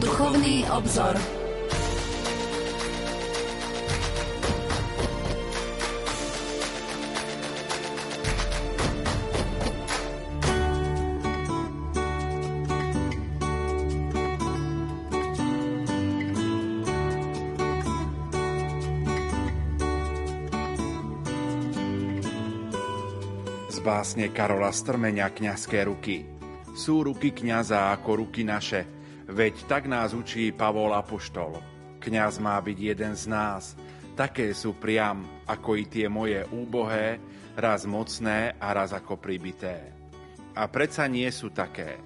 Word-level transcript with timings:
Duchovný 0.00 0.66
obzor. 0.70 1.41
Básne 24.02 24.34
Karola 24.34 24.74
Strmenia 24.74 25.30
kňazské 25.30 25.86
ruky. 25.86 26.26
Sú 26.74 27.06
ruky 27.06 27.30
kňaza 27.30 27.94
ako 27.94 28.26
ruky 28.26 28.42
naše, 28.42 28.82
veď 29.30 29.70
tak 29.70 29.86
nás 29.86 30.10
učí 30.10 30.50
Pavol 30.50 30.90
Apoštol. 30.90 31.62
Kňaz 32.02 32.42
má 32.42 32.58
byť 32.58 32.78
jeden 32.82 33.14
z 33.14 33.30
nás, 33.30 33.78
také 34.18 34.58
sú 34.58 34.74
priam, 34.74 35.22
ako 35.46 35.78
i 35.78 35.86
tie 35.86 36.10
moje 36.10 36.42
úbohé, 36.50 37.22
raz 37.54 37.86
mocné 37.86 38.58
a 38.58 38.74
raz 38.74 38.90
ako 38.90 39.22
pribité. 39.22 39.94
A 40.58 40.66
predsa 40.66 41.06
nie 41.06 41.30
sú 41.30 41.54
také. 41.54 42.02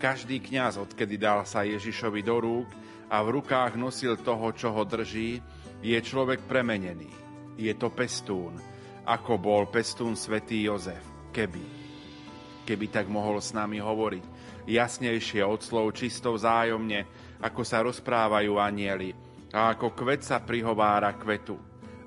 Každý 0.00 0.40
kňaz, 0.40 0.80
odkedy 0.80 1.20
dal 1.20 1.44
sa 1.44 1.60
Ježišovi 1.68 2.24
do 2.24 2.40
rúk 2.40 2.72
a 3.12 3.20
v 3.20 3.36
rukách 3.36 3.76
nosil 3.76 4.16
toho, 4.16 4.48
čo 4.56 4.72
ho 4.72 4.80
drží, 4.88 5.44
je 5.84 5.98
človek 6.00 6.40
premenený. 6.48 7.12
Je 7.60 7.76
to 7.76 7.92
pestún, 7.92 8.56
ako 9.04 9.36
bol 9.36 9.68
pestún 9.68 10.16
svätý 10.16 10.64
Jozef, 10.64 11.13
keby. 11.34 11.64
Keby 12.62 12.86
tak 12.94 13.10
mohol 13.10 13.42
s 13.42 13.50
nami 13.50 13.82
hovoriť, 13.82 14.24
jasnejšie 14.70 15.42
od 15.42 15.60
slov 15.60 15.92
čisto 15.98 16.32
vzájomne, 16.32 17.04
ako 17.42 17.62
sa 17.66 17.82
rozprávajú 17.82 18.56
anieli 18.56 19.10
a 19.50 19.74
ako 19.74 19.92
kvet 19.92 20.22
sa 20.22 20.38
prihovára 20.38 21.12
kvetu. 21.18 21.58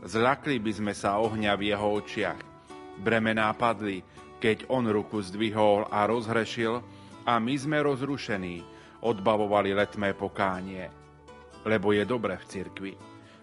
Zľakli 0.07 0.63
by 0.63 0.71
sme 0.71 0.93
sa 0.95 1.19
ohňa 1.19 1.53
v 1.59 1.75
jeho 1.75 1.87
očiach. 1.99 2.41
Bremená 2.97 3.51
padli, 3.53 4.01
keď 4.39 4.71
on 4.71 4.87
ruku 4.87 5.21
zdvihol 5.21 5.91
a 5.91 6.07
rozhrešil 6.07 6.81
a 7.27 7.33
my 7.37 7.55
sme 7.59 7.83
rozrušení, 7.83 8.63
odbavovali 9.03 9.75
letmé 9.75 10.15
pokánie. 10.15 10.89
Lebo 11.67 11.91
je 11.91 12.07
dobre 12.07 12.39
v 12.39 12.47
cirkvi. 12.47 12.93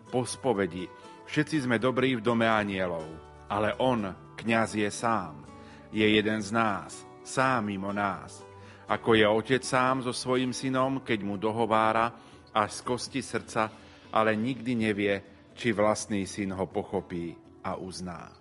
Po 0.08 0.24
spovedi, 0.24 0.88
všetci 1.28 1.68
sme 1.68 1.76
dobrí 1.78 2.16
v 2.18 2.24
dome 2.24 2.48
anielov, 2.48 3.06
ale 3.50 3.76
on, 3.78 4.08
kňaz 4.34 4.74
je 4.74 4.90
sám. 4.90 5.43
Je 5.94 6.02
jeden 6.02 6.42
z 6.42 6.50
nás, 6.50 7.06
sám 7.22 7.70
mimo 7.70 7.94
nás. 7.94 8.42
Ako 8.90 9.14
je 9.14 9.22
otec 9.30 9.62
sám 9.62 10.02
so 10.02 10.10
svojim 10.10 10.50
synom, 10.50 10.98
keď 11.06 11.22
mu 11.22 11.38
dohovára 11.38 12.10
až 12.50 12.70
z 12.74 12.80
kosti 12.82 13.22
srdca, 13.22 13.70
ale 14.10 14.34
nikdy 14.34 14.74
nevie, 14.74 15.14
či 15.54 15.70
vlastný 15.70 16.26
syn 16.26 16.50
ho 16.50 16.66
pochopí 16.66 17.38
a 17.62 17.78
uzná. 17.78 18.34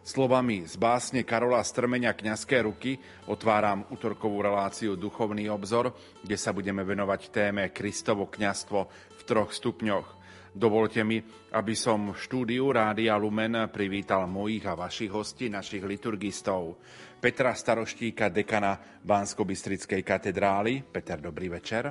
Slovami 0.00 0.64
z 0.64 0.80
básne 0.80 1.20
Karola 1.20 1.60
Strmenia 1.60 2.16
kňazské 2.16 2.64
ruky 2.64 2.96
otváram 3.28 3.84
útorkovú 3.92 4.40
reláciu 4.40 4.96
Duchovný 4.96 5.52
obzor, 5.52 5.92
kde 6.24 6.40
sa 6.40 6.56
budeme 6.56 6.80
venovať 6.80 7.28
téme 7.28 7.68
Kristovo 7.68 8.24
kňazstvo 8.24 8.80
v 8.88 9.22
troch 9.28 9.52
stupňoch. 9.52 10.21
Dovolte 10.52 11.00
mi, 11.00 11.16
aby 11.56 11.72
som 11.72 12.12
v 12.12 12.20
štúdiu 12.20 12.68
Rádia 12.68 13.16
Lumen 13.16 13.72
privítal 13.72 14.28
mojich 14.28 14.68
a 14.68 14.76
vašich 14.76 15.08
hostí, 15.08 15.48
našich 15.48 15.80
liturgistov. 15.80 16.76
Petra 17.16 17.56
Staroštíka, 17.56 18.28
dekana 18.28 18.76
Bansko-Bystrickej 19.00 20.04
katedrály. 20.04 20.84
Peter, 20.84 21.16
dobrý 21.24 21.48
večer. 21.48 21.88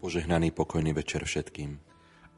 Požehnaný 0.00 0.56
pokojný 0.56 0.96
večer 0.96 1.20
všetkým. 1.28 1.76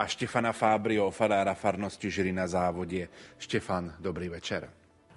A 0.00 0.08
Štefana 0.08 0.50
Fábrio, 0.50 1.12
fadára 1.14 1.54
farnosti 1.54 2.10
Žirina 2.10 2.50
závodie. 2.50 3.06
Štefan, 3.38 4.00
dobrý 4.02 4.32
večer. 4.32 4.66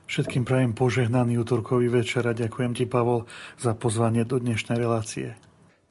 Všetkým 0.05 0.43
prajem 0.43 0.75
požehnaný 0.75 1.39
útorkový 1.41 1.87
večer 1.87 2.27
a 2.27 2.35
ďakujem 2.35 2.75
ti, 2.75 2.85
Pavol, 2.85 3.25
za 3.55 3.73
pozvanie 3.73 4.27
do 4.27 4.37
dnešnej 4.37 4.75
relácie. 4.75 5.33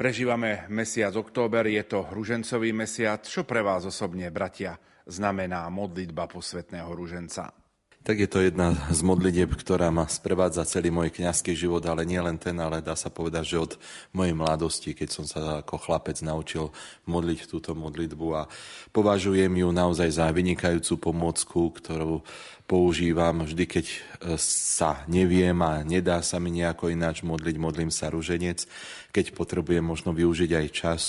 Prežívame 0.02 0.66
mesiac 0.66 1.14
október, 1.14 1.70
je 1.70 1.86
to 1.86 2.10
ružencový 2.10 2.74
mesiac. 2.74 3.22
Čo 3.22 3.46
pre 3.46 3.62
vás 3.62 3.86
osobne, 3.86 4.34
bratia, 4.34 4.74
znamená 5.06 5.70
modlitba 5.70 6.26
posvetného 6.26 6.90
ruženca? 6.90 7.54
Tak 8.02 8.18
je 8.18 8.26
to 8.26 8.42
jedna 8.42 8.74
z 8.90 8.98
modlitieb, 9.06 9.54
ktorá 9.54 9.94
ma 9.94 10.10
sprevádza 10.10 10.66
celý 10.66 10.90
môj 10.90 11.14
kňazský 11.14 11.54
život, 11.54 11.86
ale 11.86 12.02
nie 12.02 12.18
len 12.18 12.34
ten, 12.34 12.58
ale 12.58 12.82
dá 12.82 12.98
sa 12.98 13.14
povedať, 13.14 13.54
že 13.54 13.62
od 13.62 13.72
mojej 14.10 14.34
mladosti, 14.34 14.90
keď 14.90 15.08
som 15.14 15.22
sa 15.22 15.62
ako 15.62 15.78
chlapec 15.78 16.18
naučil 16.18 16.74
modliť 17.06 17.46
túto 17.46 17.70
modlitbu 17.78 18.26
a 18.34 18.50
považujem 18.90 19.54
ju 19.54 19.70
naozaj 19.70 20.18
za 20.18 20.26
vynikajúcu 20.34 20.98
pomôcku, 20.98 21.70
ktorú 21.78 22.26
používam 22.66 23.46
vždy, 23.46 23.64
keď 23.70 23.86
e, 23.86 23.96
sa 24.40 25.06
neviem 25.06 25.54
a 25.62 25.86
nedá 25.86 26.24
sa 26.26 26.42
mi 26.42 26.50
nejako 26.58 26.90
ináč 26.90 27.22
modliť, 27.22 27.54
modlím 27.54 27.94
sa 27.94 28.10
ruženec. 28.10 28.66
Keď 29.12 29.36
potrebujem 29.36 29.84
možno 29.84 30.16
využiť 30.16 30.50
aj 30.56 30.66
čas, 30.72 31.02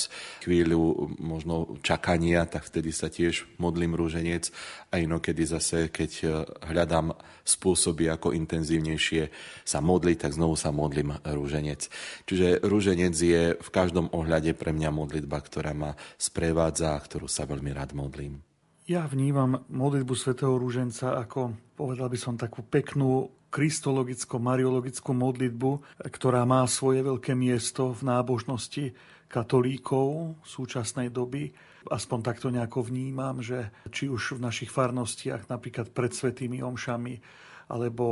chvíľu 0.43 1.15
možno 1.23 1.79
čakania, 1.79 2.43
tak 2.43 2.67
vtedy 2.67 2.91
sa 2.91 3.07
tiež 3.07 3.47
modlím 3.57 3.95
ruženec 3.95 4.51
a 4.91 4.99
inokedy 4.99 5.47
zase, 5.47 5.87
keď 5.87 6.11
e, 6.19 6.27
hľadám 6.67 7.15
spôsoby, 7.47 8.11
ako 8.11 8.35
intenzívnejšie 8.35 9.31
sa 9.63 9.79
modliť, 9.79 10.17
tak 10.27 10.35
znovu 10.35 10.59
sa 10.59 10.75
modlím 10.75 11.15
rúženec. 11.23 11.87
Čiže 12.27 12.59
rúženec 12.67 13.15
je 13.15 13.55
v 13.55 13.69
každom 13.71 14.11
ohľade 14.11 14.51
pre 14.53 14.75
mňa 14.75 14.91
modlitba, 14.91 15.39
ktorá 15.39 15.71
ma 15.71 15.95
sprevádza 16.19 16.95
a 16.95 17.03
ktorú 17.03 17.31
sa 17.31 17.47
veľmi 17.47 17.71
rád 17.71 17.95
modlím. 17.95 18.43
Ja 18.83 19.07
vnímam 19.07 19.63
modlitbu 19.71 20.11
svätého 20.11 20.59
Rúženca 20.59 21.15
ako, 21.15 21.55
povedal 21.79 22.11
by 22.11 22.19
som, 22.19 22.35
takú 22.35 22.67
peknú 22.67 23.31
kristologicko-mariologickú 23.53 25.13
modlitbu, 25.13 26.01
ktorá 26.09 26.41
má 26.49 26.65
svoje 26.65 27.05
veľké 27.05 27.37
miesto 27.37 27.93
v 27.93 28.01
nábožnosti 28.09 28.97
katolíkov 29.29 30.33
súčasnej 30.41 31.13
doby. 31.13 31.53
Aspoň 31.85 32.19
takto 32.25 32.49
nejako 32.49 32.89
vnímam, 32.89 33.45
že 33.45 33.69
či 33.93 34.09
už 34.09 34.41
v 34.41 34.43
našich 34.49 34.73
farnostiach, 34.73 35.53
napríklad 35.53 35.93
pred 35.93 36.09
svetými 36.09 36.65
omšami, 36.65 37.21
alebo 37.69 38.05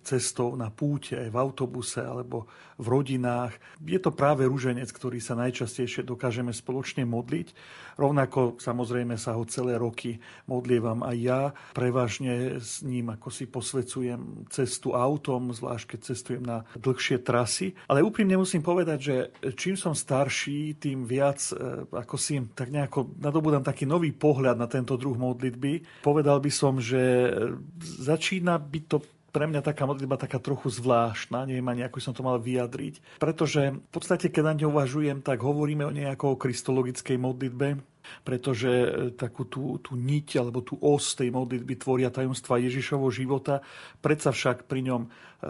cestou 0.00 0.54
na 0.54 0.70
púte, 0.70 1.18
v 1.18 1.36
autobuse, 1.36 2.00
alebo 2.00 2.46
v 2.78 2.86
rodinách. 2.86 3.54
Je 3.82 3.98
to 4.02 4.10
práve 4.10 4.46
rúženec, 4.46 4.90
ktorý 4.90 5.22
sa 5.22 5.38
najčastejšie 5.38 6.02
dokážeme 6.02 6.50
spoločne 6.50 7.06
modliť. 7.06 7.54
Rovnako 7.94 8.58
samozrejme 8.58 9.14
sa 9.14 9.38
ho 9.38 9.46
celé 9.46 9.78
roky 9.78 10.18
modlievam 10.50 11.06
aj 11.06 11.16
ja. 11.16 11.42
Prevažne 11.72 12.58
s 12.58 12.82
ním 12.82 13.14
ako 13.14 13.28
si 13.30 13.46
posvecujem 13.46 14.50
cestu 14.50 14.98
autom, 14.98 15.54
zvlášť 15.54 15.94
keď 15.94 16.00
cestujem 16.02 16.44
na 16.44 16.66
dlhšie 16.74 17.22
trasy. 17.22 17.78
Ale 17.86 18.02
úprimne 18.02 18.34
musím 18.34 18.66
povedať, 18.66 18.98
že 18.98 19.16
čím 19.54 19.78
som 19.78 19.94
starší, 19.94 20.76
tým 20.82 21.06
viac 21.06 21.38
e, 21.54 21.86
ako 21.86 22.16
si 22.18 22.42
tak 22.52 22.74
nejako 22.74 23.14
nadobudám 23.22 23.62
taký 23.62 23.86
nový 23.86 24.10
pohľad 24.10 24.58
na 24.58 24.66
tento 24.66 24.98
druh 24.98 25.14
modlitby. 25.14 26.02
Povedal 26.02 26.42
by 26.42 26.50
som, 26.50 26.82
že 26.82 27.30
začína 27.78 28.58
byť 28.58 28.84
to 28.90 28.98
pre 29.34 29.50
mňa 29.50 29.66
taká 29.66 29.82
modlitba 29.90 30.14
taká 30.14 30.38
trochu 30.38 30.70
zvláštna, 30.70 31.50
neviem 31.50 31.66
ani, 31.66 31.82
ako 31.82 31.98
som 31.98 32.14
to 32.14 32.22
mal 32.22 32.38
vyjadriť. 32.38 33.18
Pretože 33.18 33.74
v 33.74 33.90
podstate, 33.90 34.30
keď 34.30 34.42
na 34.46 34.54
ňu 34.54 34.70
uvažujem, 34.70 35.26
tak 35.26 35.42
hovoríme 35.42 35.82
o 35.82 35.90
nejakou 35.90 36.38
kristologickej 36.38 37.18
modlitbe, 37.18 37.82
pretože 38.22 38.70
e, 38.70 38.88
takú 39.16 39.48
tú, 39.50 39.82
tú 39.82 39.98
niť 39.98 40.38
alebo 40.38 40.62
tú 40.62 40.78
os 40.78 41.18
tej 41.18 41.34
modlitby 41.34 41.74
tvoria 41.82 42.14
tajomstva 42.14 42.62
Ježišovho 42.62 43.10
života. 43.10 43.58
Predsa 43.98 44.30
však 44.30 44.70
pri 44.70 44.86
ňom 44.86 45.02
e, 45.02 45.08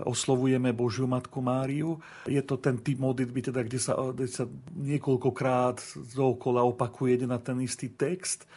oslovujeme 0.08 0.72
Božiu 0.72 1.04
Matku 1.04 1.44
Máriu. 1.44 2.00
Je 2.24 2.40
to 2.40 2.56
ten 2.56 2.80
typ 2.80 2.96
modlitby, 2.96 3.52
teda, 3.52 3.60
kde, 3.66 3.78
sa, 3.82 4.00
kde 4.00 4.30
sa 4.32 4.48
niekoľkokrát 4.80 5.76
dookola 6.16 6.64
opakuje 6.64 7.20
jeden 7.20 7.36
na 7.36 7.42
ten 7.42 7.60
istý 7.60 7.92
text. 7.92 8.48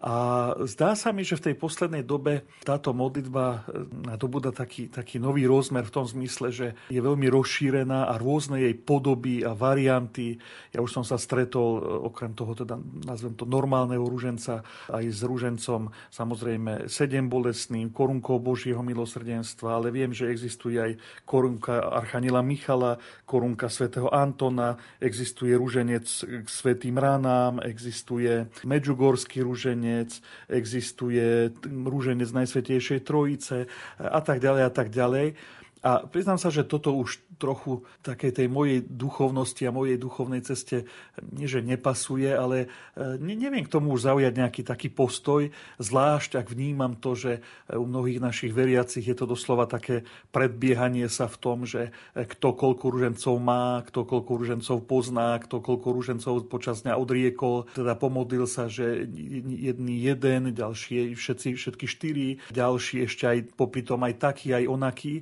A 0.00 0.56
zdá 0.64 0.96
sa 0.96 1.12
mi, 1.12 1.28
že 1.28 1.36
v 1.36 1.52
tej 1.52 1.60
poslednej 1.60 2.00
dobe 2.00 2.48
táto 2.64 2.96
modlitba 2.96 3.68
e, 3.68 3.84
nadobúda 4.08 4.48
taký, 4.48 4.88
taký 4.88 5.20
nový 5.20 5.44
rozmer 5.44 5.84
v 5.84 5.92
tom 5.92 6.08
zmysle, 6.08 6.48
že 6.48 6.66
je 6.88 6.96
veľmi 6.96 7.28
rozšírená 7.28 8.08
a 8.08 8.16
rôzne 8.16 8.64
jej 8.64 8.72
podoby 8.72 9.44
a 9.44 9.52
varianty. 9.52 10.40
Ja 10.72 10.80
už 10.80 10.96
som 10.96 11.04
sa 11.04 11.20
stretol, 11.20 11.68
e, 11.76 11.80
okrem 12.08 12.32
toho 12.32 12.56
teda 12.56 12.80
nazvem 12.80 13.36
to 13.36 13.44
normálneho 13.44 14.00
ruženca, 14.00 14.64
aj 14.88 15.04
s 15.04 15.20
ružencom 15.20 15.92
samozrejme 16.08 16.88
sedem 16.88 17.28
bolestným, 17.28 17.92
korunkou 17.92 18.40
Božieho 18.40 18.80
milosrdenstva, 18.80 19.84
ale 19.84 19.92
viem, 19.92 20.16
že 20.16 20.32
existuje 20.32 20.80
aj 20.80 20.96
korunka 21.28 21.76
Archanila 21.76 22.40
Michala, 22.40 22.96
korunka 23.28 23.68
svätého 23.68 24.08
Antona, 24.08 24.80
existuje 24.96 25.52
ruženec 25.52 26.08
k 26.24 26.48
svetým 26.48 26.96
ranám, 26.96 27.60
existuje 27.60 28.48
medžugorský 28.64 29.44
ruženec, 29.44 29.89
rúženec, 29.90 30.10
existuje 30.48 31.50
rúženec 31.66 32.30
Najsvetejšej 32.30 33.00
Trojice 33.02 33.66
a 33.98 34.20
tak 34.22 34.38
ďalej 34.38 34.62
a 34.66 34.70
tak 34.70 34.88
ďalej. 34.94 35.34
A 35.80 36.04
priznám 36.06 36.36
sa, 36.36 36.52
že 36.52 36.68
toto 36.68 36.92
už 36.92 37.18
trochu 37.40 37.80
takej 38.04 38.44
tej 38.44 38.48
mojej 38.52 38.84
duchovnosti 38.84 39.64
a 39.64 39.72
mojej 39.72 39.96
duchovnej 39.96 40.44
ceste 40.44 40.84
nie, 41.32 41.48
že 41.48 41.64
nepasuje, 41.64 42.28
ale 42.28 42.68
e, 42.92 43.16
ne, 43.16 43.32
neviem 43.32 43.64
k 43.64 43.72
tomu 43.72 43.96
už 43.96 44.04
zaujať 44.04 44.32
nejaký 44.36 44.62
taký 44.62 44.92
postoj, 44.92 45.48
zvlášť 45.80 46.36
ak 46.36 46.52
vnímam 46.52 47.00
to, 47.00 47.16
že 47.16 47.32
u 47.72 47.88
mnohých 47.88 48.20
našich 48.20 48.52
veriacich 48.52 49.08
je 49.08 49.16
to 49.16 49.24
doslova 49.24 49.64
také 49.64 50.04
predbiehanie 50.28 51.08
sa 51.08 51.24
v 51.24 51.36
tom, 51.40 51.64
že 51.64 51.96
kto 52.12 52.52
koľko 52.52 52.92
ružencov 52.92 53.34
má, 53.40 53.80
kto 53.88 54.04
koľko 54.04 54.32
ružencov 54.36 54.76
pozná, 54.84 55.40
kto 55.40 55.64
koľko 55.64 55.88
ružencov 55.96 56.34
počas 56.52 56.84
dňa 56.84 57.00
odriekol, 57.00 57.70
teda 57.72 57.96
pomodlil 57.96 58.44
sa, 58.44 58.68
že 58.68 59.08
jedný 59.46 60.02
jeden, 60.04 60.52
ďalší 60.52 61.16
všetci, 61.16 61.48
všetky 61.56 61.86
štyri, 61.86 62.28
ďalší 62.52 63.06
ešte 63.06 63.24
aj 63.24 63.38
popri 63.54 63.86
tom 63.86 64.02
aj 64.04 64.14
taký, 64.18 64.52
aj 64.52 64.64
onaký. 64.66 65.14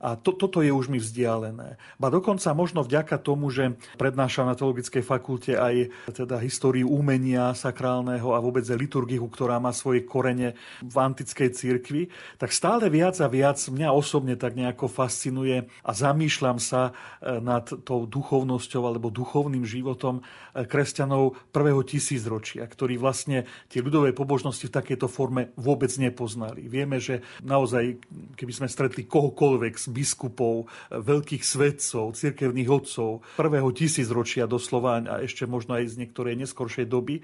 A 0.00 0.16
to, 0.16 0.32
toto 0.32 0.64
je 0.64 0.72
už 0.72 0.88
mi 0.88 0.96
vzdialené. 0.96 1.76
Ba 2.00 2.08
dokonca 2.08 2.48
možno 2.56 2.80
vďaka 2.80 3.20
tomu, 3.20 3.52
že 3.52 3.76
prednášam 4.00 4.48
na 4.48 4.56
teologickej 4.56 5.04
fakulte 5.04 5.60
aj 5.60 5.92
teda 6.16 6.40
históriu 6.40 6.88
umenia 6.88 7.52
sakrálneho 7.52 8.32
a 8.32 8.40
vôbec 8.40 8.64
liturgiu, 8.72 9.28
ktorá 9.28 9.60
má 9.60 9.76
svoje 9.76 10.08
korene 10.08 10.56
v 10.80 10.96
antickej 10.96 11.52
cirkvi, 11.52 12.08
tak 12.40 12.56
stále 12.56 12.88
viac 12.88 13.20
a 13.20 13.28
viac 13.28 13.60
mňa 13.60 13.92
osobne 13.92 14.40
tak 14.40 14.56
nejako 14.56 14.88
fascinuje 14.88 15.68
a 15.84 15.90
zamýšľam 15.92 16.56
sa 16.56 16.96
e, 17.20 17.36
nad 17.36 17.68
tou 17.84 18.08
duchovnosťou 18.08 18.82
alebo 18.88 19.12
duchovným 19.12 19.68
životom 19.68 20.24
e, 20.56 20.64
kresťanov 20.64 21.36
prvého 21.52 21.84
tisícročia, 21.84 22.64
ktorí 22.64 22.96
vlastne 22.96 23.44
tie 23.68 23.84
ľudové 23.84 24.16
pobožnosti 24.16 24.64
v 24.64 24.76
takejto 24.80 25.12
forme 25.12 25.52
vôbec 25.60 25.92
nepoznali. 26.00 26.64
Vieme, 26.64 26.96
že 26.96 27.20
naozaj, 27.44 28.00
keby 28.40 28.52
sme 28.56 28.68
stretli 28.72 29.04
kohokoľvek 29.04 29.74
z 29.76 29.86
biskupov, 29.90 30.70
veľkých 30.88 31.42
svedcov, 31.42 32.14
cirkevných 32.14 32.70
odcov 32.70 33.26
prvého 33.36 33.68
tisícročia 33.74 34.46
doslova 34.46 35.02
a 35.04 35.20
ešte 35.20 35.44
možno 35.44 35.76
aj 35.76 35.90
z 35.90 36.06
niektorej 36.06 36.38
neskoršej 36.46 36.86
doby 36.88 37.20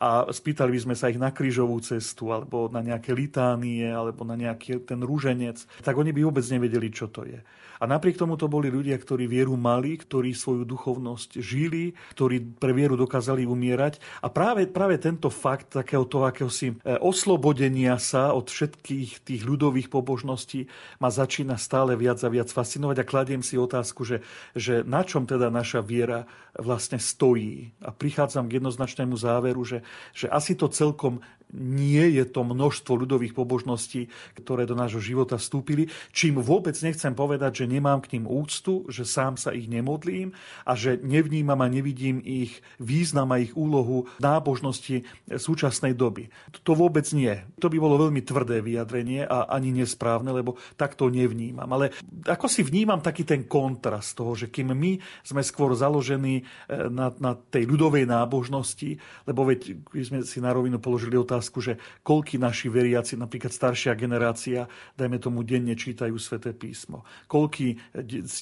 a 0.00 0.24
spýtali 0.32 0.72
by 0.72 0.80
sme 0.80 0.94
sa 0.96 1.12
ich 1.12 1.20
na 1.20 1.28
krížovú 1.28 1.76
cestu 1.84 2.32
alebo 2.32 2.72
na 2.72 2.80
nejaké 2.80 3.12
litánie 3.12 3.84
alebo 3.84 4.24
na 4.24 4.32
nejaký 4.32 4.80
ten 4.88 5.04
rúženec, 5.04 5.60
tak 5.84 5.92
oni 5.92 6.16
by 6.16 6.24
vôbec 6.24 6.44
nevedeli, 6.48 6.88
čo 6.88 7.12
to 7.12 7.28
je. 7.28 7.36
A 7.80 7.88
napriek 7.88 8.20
tomu 8.20 8.36
to 8.36 8.44
boli 8.44 8.68
ľudia, 8.68 8.92
ktorí 9.00 9.24
vieru 9.24 9.56
mali, 9.56 9.96
ktorí 9.96 10.36
svoju 10.36 10.68
duchovnosť 10.68 11.40
žili, 11.40 11.96
ktorí 12.12 12.60
pre 12.60 12.76
vieru 12.76 12.92
dokázali 12.92 13.48
umierať. 13.48 13.96
A 14.20 14.28
práve, 14.28 14.68
práve 14.68 15.00
tento 15.00 15.32
fakt 15.32 15.80
takého 15.80 16.04
toho 16.04 16.28
akéhosi 16.28 16.76
e, 16.76 17.00
oslobodenia 17.00 17.96
sa 17.96 18.36
od 18.36 18.52
všetkých 18.52 19.24
tých 19.24 19.42
ľudových 19.48 19.88
pobožností 19.88 20.68
ma 21.00 21.08
začína 21.08 21.56
stále 21.56 21.96
viac 21.96 22.20
a 22.20 22.28
viac 22.28 22.52
fascinovať 22.52 23.00
a 23.00 23.08
kladiem 23.08 23.40
si 23.40 23.56
otázku, 23.56 24.04
že, 24.04 24.20
že 24.52 24.84
na 24.84 25.00
čom 25.00 25.24
teda 25.24 25.48
naša 25.48 25.80
viera 25.80 26.28
vlastne 26.52 27.00
stojí. 27.00 27.72
A 27.80 27.96
prichádzam 27.96 28.52
k 28.52 28.60
jednoznačnému 28.60 29.16
záveru, 29.16 29.64
že, 29.64 29.80
že 30.12 30.28
asi 30.28 30.54
to 30.54 30.68
celkom 30.68 31.20
nie 31.54 32.16
je 32.16 32.24
to 32.26 32.46
množstvo 32.46 32.94
ľudových 32.94 33.34
pobožností, 33.34 34.08
ktoré 34.38 34.64
do 34.64 34.78
nášho 34.78 35.02
života 35.02 35.36
vstúpili, 35.36 35.90
čím 36.14 36.38
vôbec 36.40 36.74
nechcem 36.80 37.12
povedať, 37.14 37.64
že 37.64 37.70
nemám 37.70 38.02
k 38.02 38.18
ním 38.18 38.26
úctu, 38.30 38.86
že 38.86 39.02
sám 39.06 39.36
sa 39.36 39.50
ich 39.50 39.66
nemodlím 39.66 40.32
a 40.64 40.72
že 40.78 40.98
nevnímam 41.02 41.58
a 41.60 41.68
nevidím 41.68 42.22
ich 42.22 42.62
význam 42.78 43.34
a 43.34 43.42
ich 43.42 43.54
úlohu 43.58 44.06
nábožnosti 44.22 45.04
súčasnej 45.28 45.94
doby. 45.94 46.30
To 46.62 46.72
vôbec 46.72 47.06
nie. 47.12 47.34
To 47.58 47.68
by 47.68 47.76
bolo 47.76 48.08
veľmi 48.08 48.22
tvrdé 48.22 48.62
vyjadrenie 48.62 49.26
a 49.26 49.50
ani 49.50 49.74
nesprávne, 49.74 50.30
lebo 50.30 50.56
tak 50.78 50.94
to 50.94 51.10
nevnímam. 51.10 51.66
Ale 51.66 51.90
ako 52.26 52.46
si 52.46 52.62
vnímam 52.62 53.02
taký 53.02 53.26
ten 53.26 53.44
kontrast 53.44 54.14
toho, 54.16 54.38
že 54.38 54.48
kým 54.48 54.72
my 54.72 54.96
sme 55.26 55.42
skôr 55.42 55.74
založení 55.74 56.42
eh, 56.42 56.86
na, 56.88 57.10
na 57.18 57.34
tej 57.34 57.66
ľudovej 57.66 58.06
nábožnosti, 58.06 58.96
lebo 59.26 59.44
veď 59.46 59.82
sme 60.06 60.18
si 60.22 60.38
na 60.38 60.54
rovinu 60.54 60.78
položili 60.78 61.18
otázku, 61.18 61.39
otázku, 61.40 61.64
že 61.64 61.80
koľky 62.04 62.36
naši 62.36 62.68
veriaci, 62.68 63.16
napríklad 63.16 63.48
staršia 63.48 63.96
generácia, 63.96 64.68
dajme 65.00 65.16
tomu 65.16 65.40
denne 65.40 65.72
čítajú 65.72 66.20
sväté 66.20 66.52
písmo. 66.52 67.08
Koľky 67.24 67.80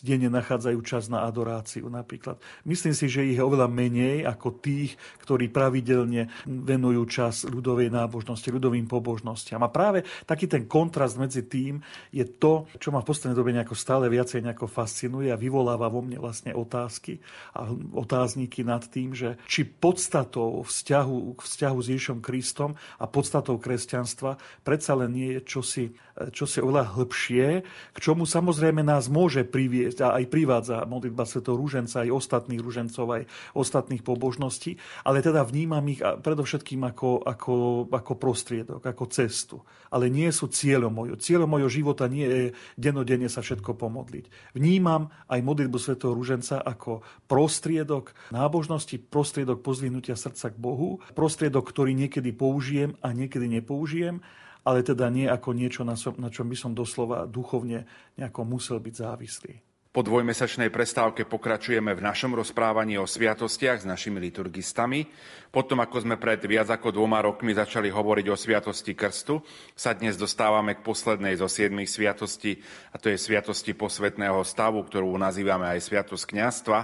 denne 0.02 0.26
nachádzajú 0.26 0.78
čas 0.82 1.06
na 1.06 1.22
adoráciu 1.22 1.86
napríklad. 1.86 2.42
Myslím 2.66 2.98
si, 2.98 3.06
že 3.06 3.22
ich 3.22 3.38
je 3.38 3.46
oveľa 3.46 3.70
menej 3.70 4.26
ako 4.26 4.58
tých, 4.58 4.98
ktorí 5.22 5.46
pravidelne 5.54 6.26
venujú 6.42 7.06
čas 7.06 7.46
ľudovej 7.46 7.94
nábožnosti, 7.94 8.50
ľudovým 8.50 8.90
pobožnostiam. 8.90 9.62
A 9.62 9.70
práve 9.70 10.02
taký 10.26 10.50
ten 10.50 10.66
kontrast 10.66 11.14
medzi 11.14 11.46
tým 11.46 11.78
je 12.10 12.26
to, 12.26 12.66
čo 12.82 12.90
ma 12.90 12.98
v 12.98 13.14
poslednej 13.14 13.38
dobe 13.38 13.54
nejako 13.54 13.78
stále 13.78 14.10
viacej 14.10 14.42
nejako 14.42 14.66
fascinuje 14.66 15.30
a 15.30 15.38
vyvoláva 15.38 15.86
vo 15.86 16.02
mne 16.02 16.18
vlastne 16.18 16.50
otázky 16.50 17.22
a 17.54 17.70
otázniky 17.94 18.66
nad 18.66 18.82
tým, 18.90 19.14
že 19.14 19.38
či 19.46 19.62
podstatou 19.62 20.66
vzťahu, 20.66 21.38
vzťahu 21.38 21.78
s 21.78 21.86
Ježišom 21.94 22.18
Kristom 22.18 22.74
a 22.96 23.04
podstatou 23.04 23.60
kresťanstva 23.60 24.40
predsa 24.64 24.96
len 24.96 25.12
nie 25.12 25.28
je 25.36 25.40
čosi, 25.44 25.84
čosi 26.32 26.62
oveľa 26.62 26.96
hĺbšie, 26.96 27.46
k 27.92 27.98
čomu 27.98 28.24
samozrejme 28.24 28.80
nás 28.80 29.10
môže 29.10 29.44
priviesť 29.44 29.98
a 30.06 30.08
aj 30.22 30.24
privádza 30.30 30.86
modlitba 30.86 31.26
Sv. 31.26 31.44
Rúženca, 31.44 32.06
aj 32.06 32.14
ostatných 32.14 32.62
rúžencov, 32.62 33.06
aj 33.10 33.22
ostatných 33.58 34.06
pobožností, 34.06 34.78
ale 35.02 35.18
teda 35.18 35.42
vnímam 35.42 35.82
ich 35.90 35.98
predovšetkým 35.98 36.86
ako, 36.94 37.26
ako, 37.26 37.54
ako 37.90 38.12
prostriedok, 38.14 38.82
ako 38.86 39.04
cestu. 39.10 39.56
Ale 39.90 40.12
nie 40.12 40.28
sú 40.30 40.52
cieľom 40.52 40.92
mojho. 40.92 41.16
Cieľom 41.18 41.48
mojho 41.48 41.72
života 41.72 42.06
nie 42.06 42.28
je 42.28 42.44
denodenne 42.78 43.26
sa 43.26 43.42
všetko 43.42 43.74
pomodliť. 43.74 44.54
Vnímam 44.54 45.10
aj 45.26 45.40
modlitbu 45.42 45.78
Sv. 45.80 45.98
Rúženca 45.98 46.62
ako 46.62 47.02
prostriedok 47.26 48.14
nábožnosti, 48.30 48.94
prostriedok 49.00 49.64
pozvinutia 49.64 50.14
srdca 50.14 50.54
k 50.54 50.56
Bohu, 50.60 51.02
prostriedok, 51.18 51.66
ktorý 51.66 51.96
niekedy 51.96 52.30
použijem 52.30 52.77
použijem 52.78 52.94
a 53.02 53.08
niekedy 53.10 53.46
nepoužijem, 53.58 54.22
ale 54.62 54.86
teda 54.86 55.10
nie 55.10 55.26
ako 55.26 55.50
niečo, 55.50 55.82
na, 55.82 55.98
na 56.18 56.30
čom 56.30 56.46
by 56.46 56.56
som 56.56 56.76
doslova 56.76 57.26
duchovne 57.26 57.88
nejako 58.14 58.46
musel 58.46 58.78
byť 58.78 58.94
závislý. 58.94 59.54
Po 59.98 60.06
dvojmesačnej 60.06 60.70
prestávke 60.70 61.26
pokračujeme 61.26 61.90
v 61.90 62.06
našom 62.06 62.30
rozprávaní 62.30 63.02
o 63.02 63.10
sviatostiach 63.10 63.82
s 63.82 63.90
našimi 63.90 64.22
liturgistami. 64.22 65.10
Potom, 65.50 65.82
ako 65.82 66.06
sme 66.06 66.14
pred 66.14 66.38
viac 66.38 66.70
ako 66.70 66.94
dvoma 66.94 67.18
rokmi 67.18 67.50
začali 67.50 67.90
hovoriť 67.90 68.26
o 68.30 68.38
sviatosti 68.38 68.94
krstu, 68.94 69.42
sa 69.74 69.98
dnes 69.98 70.14
dostávame 70.14 70.78
k 70.78 70.86
poslednej 70.86 71.34
zo 71.42 71.50
siedmých 71.50 71.90
sviatostí, 71.90 72.62
a 72.94 72.96
to 73.02 73.10
je 73.10 73.18
sviatosti 73.18 73.74
posvetného 73.74 74.38
stavu, 74.46 74.86
ktorú 74.86 75.18
nazývame 75.18 75.66
aj 75.66 75.90
sviatosť 75.90 76.24
kňastva. 76.30 76.78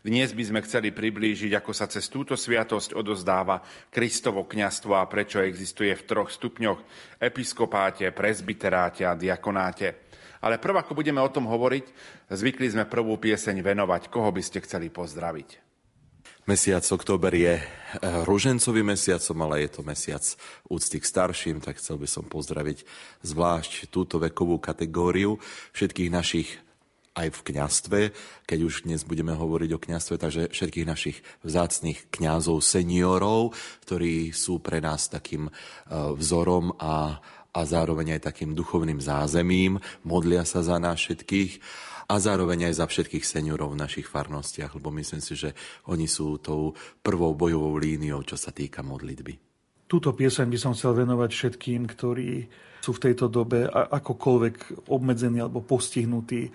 Dnes 0.00 0.32
by 0.32 0.44
sme 0.48 0.60
chceli 0.64 0.88
priblížiť, 0.88 1.52
ako 1.60 1.72
sa 1.76 1.84
cez 1.84 2.08
túto 2.08 2.32
sviatosť 2.32 2.96
odozdáva 2.96 3.60
Kristovo 3.92 4.48
kňastvo 4.48 4.96
a 4.96 5.04
prečo 5.04 5.44
existuje 5.44 5.92
v 5.92 6.06
troch 6.08 6.32
stupňoch 6.32 6.80
episkopáte, 7.20 8.08
presbyteráte 8.08 9.04
a 9.04 9.12
diakonáte. 9.12 10.03
Ale 10.44 10.60
prv, 10.60 10.84
ako 10.84 10.92
budeme 10.92 11.24
o 11.24 11.32
tom 11.32 11.48
hovoriť, 11.48 11.88
zvykli 12.28 12.68
sme 12.68 12.84
prvú 12.84 13.16
pieseň 13.16 13.64
venovať. 13.64 14.12
Koho 14.12 14.28
by 14.28 14.44
ste 14.44 14.60
chceli 14.60 14.92
pozdraviť? 14.92 15.64
Mesiac 16.44 16.84
október 16.84 17.32
je 17.32 17.54
eh, 17.56 17.64
ružencovým 18.28 18.92
mesiacom, 18.92 19.38
ale 19.48 19.64
je 19.64 19.70
to 19.72 19.80
mesiac 19.80 20.24
úcty 20.68 21.00
k 21.00 21.08
starším, 21.08 21.64
tak 21.64 21.80
chcel 21.80 21.96
by 21.96 22.04
som 22.04 22.28
pozdraviť 22.28 22.84
zvlášť 23.24 23.88
túto 23.88 24.20
vekovú 24.20 24.60
kategóriu 24.60 25.40
všetkých 25.72 26.12
našich 26.12 26.60
aj 27.14 27.30
v 27.30 27.40
kňastve, 27.54 28.00
keď 28.44 28.58
už 28.66 28.90
dnes 28.90 29.06
budeme 29.06 29.32
hovoriť 29.38 29.70
o 29.70 29.78
kňastve, 29.78 30.18
takže 30.18 30.50
všetkých 30.50 30.86
našich 30.86 31.22
vzácných 31.46 32.10
kňazov, 32.10 32.58
seniorov, 32.58 33.54
ktorí 33.86 34.34
sú 34.34 34.58
pre 34.58 34.82
nás 34.82 35.06
takým 35.06 35.46
e, 35.46 35.50
vzorom 36.18 36.74
a, 36.74 37.22
a 37.54 37.60
zároveň 37.62 38.18
aj 38.18 38.34
takým 38.34 38.52
duchovným 38.52 38.98
zázemím, 38.98 39.78
modlia 40.02 40.42
sa 40.42 40.66
za 40.66 40.82
nás 40.82 40.98
všetkých 40.98 41.62
a 42.10 42.20
zároveň 42.20 42.68
aj 42.68 42.84
za 42.84 42.86
všetkých 42.90 43.24
seniorov 43.24 43.72
v 43.72 43.80
našich 43.80 44.10
farnostiach, 44.10 44.76
lebo 44.76 44.92
myslím 44.92 45.22
si, 45.22 45.38
že 45.38 45.56
oni 45.88 46.10
sú 46.10 46.42
tou 46.42 46.74
prvou 47.00 47.32
bojovou 47.32 47.78
líniou, 47.80 48.20
čo 48.26 48.36
sa 48.36 48.52
týka 48.52 48.82
modlitby. 48.84 49.53
Túto 49.94 50.10
pieseň 50.10 50.50
by 50.50 50.58
som 50.58 50.74
chcel 50.74 51.06
venovať 51.06 51.30
všetkým, 51.30 51.86
ktorí 51.86 52.50
sú 52.82 52.98
v 52.98 53.02
tejto 53.06 53.30
dobe 53.30 53.62
akokoľvek 53.70 54.90
obmedzení 54.90 55.38
alebo 55.38 55.62
postihnutí, 55.62 56.42
e, 56.42 56.50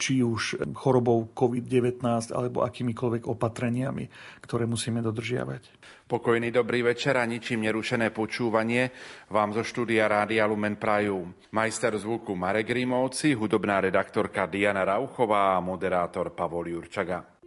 či 0.00 0.24
už 0.24 0.64
chorobou 0.72 1.28
COVID-19 1.36 2.00
alebo 2.32 2.64
akýmikoľvek 2.64 3.28
opatreniami, 3.28 4.08
ktoré 4.40 4.64
musíme 4.64 5.04
dodržiavať. 5.04 5.62
Pokojný 6.08 6.48
dobrý 6.48 6.80
večer 6.80 7.20
a 7.20 7.28
ničím 7.28 7.68
nerušené 7.68 8.16
počúvanie 8.16 8.88
vám 9.28 9.52
zo 9.52 9.60
štúdia 9.60 10.08
Rádia 10.08 10.48
Lumen 10.48 10.80
Prajú. 10.80 11.52
Majster 11.52 12.00
zvuku 12.00 12.32
Marek 12.32 12.72
Rímovci, 12.72 13.36
hudobná 13.36 13.84
redaktorka 13.84 14.48
Diana 14.48 14.88
Rauchová 14.88 15.52
a 15.52 15.60
moderátor 15.60 16.32
Pavol 16.32 16.72
Jurčaga. 16.72 17.39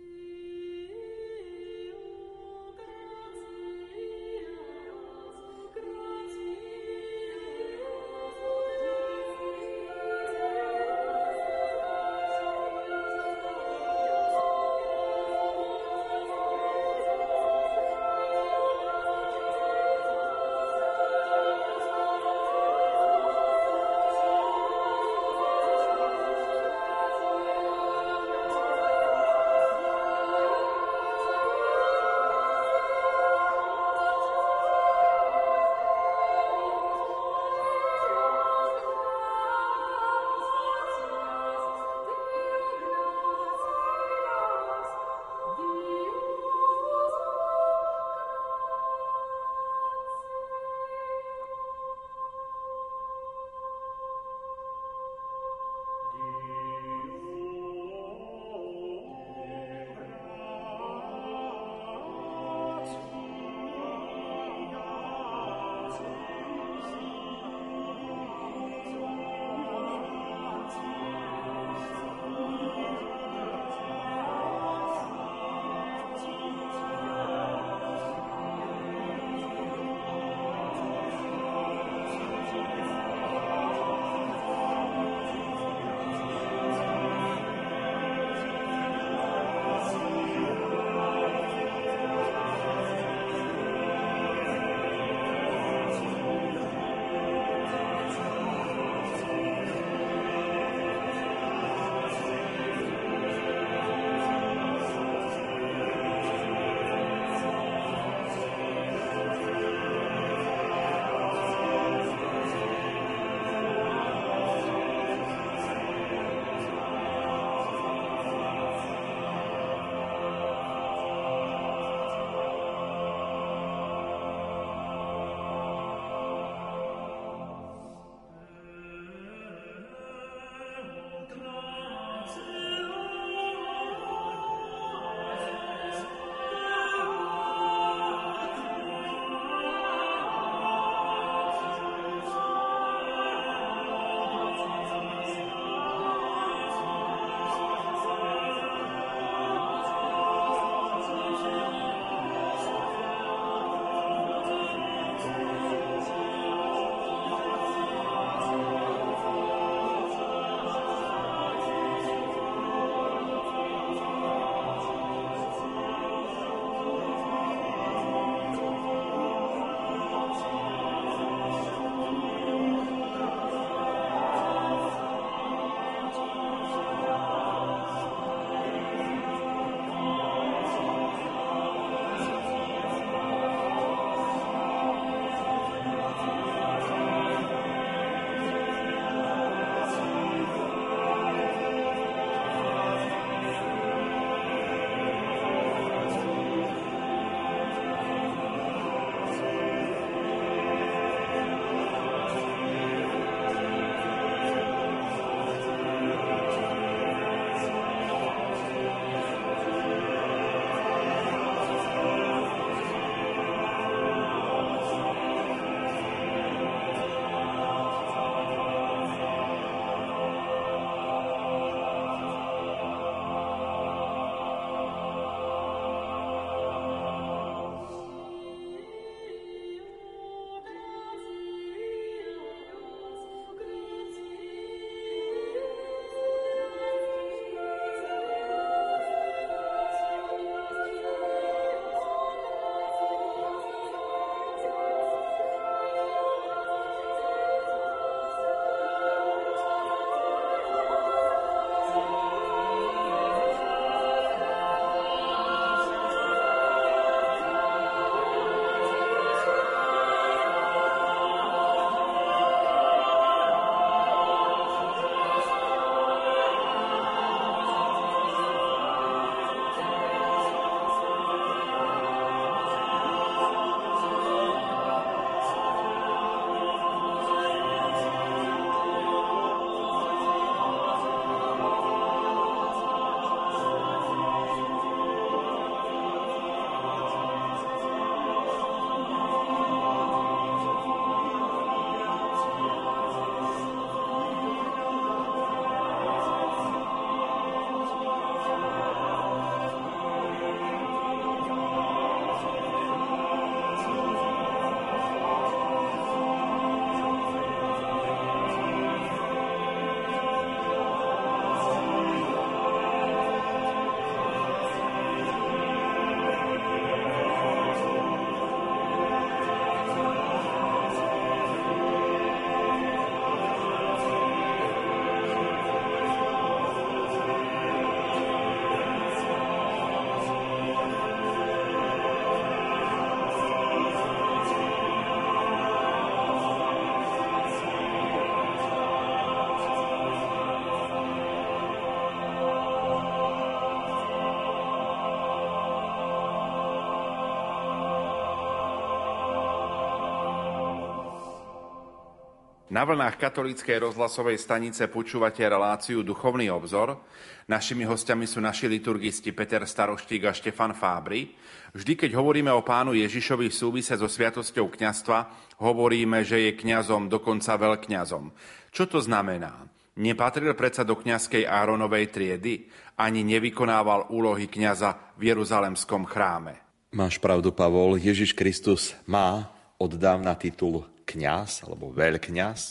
Na 352.73 352.89
vlnách 352.89 353.21
katolíckej 353.21 353.85
rozhlasovej 353.85 354.41
stanice 354.41 354.89
počúvate 354.89 355.45
reláciu 355.45 356.01
Duchovný 356.01 356.49
obzor. 356.49 357.05
Našimi 357.45 357.85
hostiami 357.85 358.25
sú 358.25 358.41
naši 358.41 358.65
liturgisti 358.65 359.29
Peter 359.29 359.61
Staroštík 359.61 360.25
a 360.25 360.33
Štefan 360.33 360.73
Fábry. 360.73 361.37
Vždy, 361.77 361.93
keď 361.93 362.17
hovoríme 362.17 362.49
o 362.49 362.65
pánu 362.65 362.97
Ježišovi 362.97 363.53
v 363.53 363.53
súvise 363.53 363.93
so 363.93 364.09
sviatosťou 364.09 364.73
kňastva, 364.73 365.19
hovoríme, 365.61 366.25
že 366.25 366.49
je 366.49 366.57
kňazom, 366.57 367.13
dokonca 367.13 367.61
veľkňazom. 367.61 368.33
Čo 368.73 368.89
to 368.89 369.05
znamená? 369.05 369.69
Nepatril 370.01 370.57
predsa 370.57 370.81
do 370.81 370.97
kňazskej 370.97 371.45
Áronovej 371.45 372.09
triedy, 372.09 372.73
ani 372.97 373.21
nevykonával 373.21 374.09
úlohy 374.09 374.49
kňaza 374.49 375.13
v 375.21 375.29
Jeruzalemskom 375.29 376.09
chráme. 376.09 376.57
Máš 376.89 377.21
pravdu, 377.21 377.53
Pavol. 377.53 378.01
Ježiš 378.01 378.33
Kristus 378.33 378.97
má 379.05 379.53
od 379.77 379.93
dávna 379.93 380.33
titul 380.33 380.89
kňaz 381.05 381.67
alebo 381.67 381.91
veľkňaz, 381.91 382.61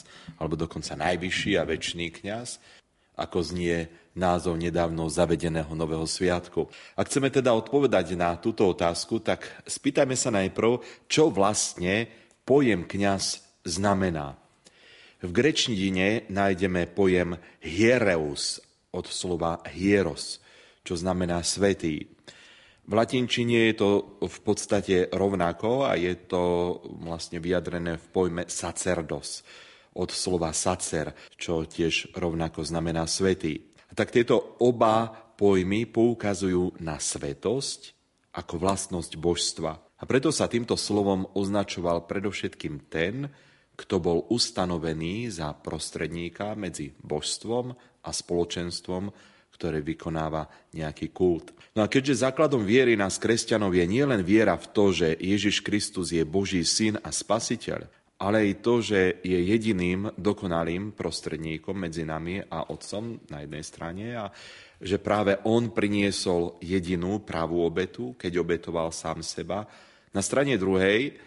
alebo 0.40 0.54
dokonca 0.56 0.98
najvyšší 0.98 1.56
a 1.60 1.68
väčší 1.68 2.08
kňaz, 2.10 2.60
ako 3.16 3.38
znie 3.44 3.88
názov 4.12 4.60
nedávno 4.60 5.08
zavedeného 5.08 5.72
nového 5.72 6.04
sviatku. 6.04 6.68
Ak 6.96 7.08
chceme 7.08 7.32
teda 7.32 7.56
odpovedať 7.56 8.12
na 8.16 8.36
túto 8.36 8.68
otázku, 8.68 9.24
tak 9.24 9.48
spýtajme 9.64 10.16
sa 10.16 10.28
najprv, 10.32 10.84
čo 11.08 11.32
vlastne 11.32 12.08
pojem 12.44 12.84
kňaz 12.84 13.40
znamená. 13.64 14.36
V 15.22 15.30
grečnine 15.30 16.26
nájdeme 16.28 16.90
pojem 16.90 17.38
hiereus 17.62 18.58
od 18.92 19.06
slova 19.08 19.62
hieros, 19.70 20.42
čo 20.82 20.98
znamená 20.98 21.40
svetý. 21.46 22.11
V 22.92 23.00
latinčine 23.00 23.72
je 23.72 23.74
to 23.80 24.20
v 24.20 24.38
podstate 24.44 25.08
rovnako 25.08 25.88
a 25.88 25.96
je 25.96 26.12
to 26.28 26.76
vlastne 27.00 27.40
vyjadrené 27.40 27.96
v 27.96 28.06
pojme 28.12 28.44
sacerdos 28.52 29.40
od 29.96 30.12
slova 30.12 30.52
sacer, 30.52 31.16
čo 31.40 31.64
tiež 31.64 32.12
rovnako 32.12 32.60
znamená 32.60 33.08
svetý. 33.08 33.72
Tak 33.96 34.12
tieto 34.12 34.60
oba 34.60 35.08
pojmy 35.40 35.88
poukazujú 35.88 36.84
na 36.84 37.00
svetosť 37.00 37.96
ako 38.36 38.60
vlastnosť 38.60 39.16
božstva. 39.16 39.72
A 39.72 40.02
preto 40.04 40.28
sa 40.28 40.44
týmto 40.44 40.76
slovom 40.76 41.24
označoval 41.32 42.04
predovšetkým 42.04 42.92
ten, 42.92 43.32
kto 43.72 44.04
bol 44.04 44.28
ustanovený 44.28 45.32
za 45.32 45.56
prostredníka 45.56 46.52
medzi 46.52 46.92
božstvom 47.00 47.72
a 48.04 48.10
spoločenstvom, 48.12 49.31
ktoré 49.54 49.84
vykonáva 49.84 50.48
nejaký 50.74 51.12
kult. 51.12 51.52
No 51.72 51.84
a 51.84 51.88
keďže 51.88 52.28
základom 52.28 52.66
viery 52.66 52.98
nás 52.98 53.16
kresťanov 53.16 53.72
je 53.72 53.84
nielen 53.88 54.20
viera 54.20 54.58
v 54.60 54.66
to, 54.72 54.92
že 54.92 55.16
Ježiš 55.16 55.64
Kristus 55.64 56.12
je 56.12 56.24
Boží 56.26 56.64
syn 56.68 57.00
a 57.00 57.08
spasiteľ, 57.08 57.88
ale 58.22 58.36
aj 58.46 58.62
to, 58.62 58.74
že 58.78 59.00
je 59.24 59.34
jediným 59.34 60.12
dokonalým 60.14 60.94
prostredníkom 60.94 61.74
medzi 61.74 62.06
nami 62.06 62.38
a 62.38 62.70
Otcom 62.70 63.18
na 63.32 63.42
jednej 63.42 63.64
strane 63.66 64.06
a 64.14 64.30
že 64.82 64.98
práve 64.98 65.38
On 65.46 65.70
priniesol 65.70 66.58
jedinú 66.62 67.22
pravú 67.22 67.62
obetu, 67.62 68.14
keď 68.18 68.42
obetoval 68.42 68.90
sám 68.90 69.22
seba. 69.22 69.66
Na 70.12 70.22
strane 70.22 70.58
druhej 70.58 71.18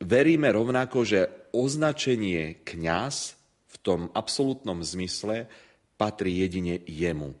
veríme 0.00 0.52
rovnako, 0.52 1.04
že 1.04 1.20
označenie 1.52 2.64
kňaz 2.64 3.36
v 3.72 3.76
tom 3.80 4.00
absolútnom 4.12 4.80
zmysle 4.84 5.48
patrí 5.96 6.44
jedine 6.44 6.80
jemu. 6.84 7.32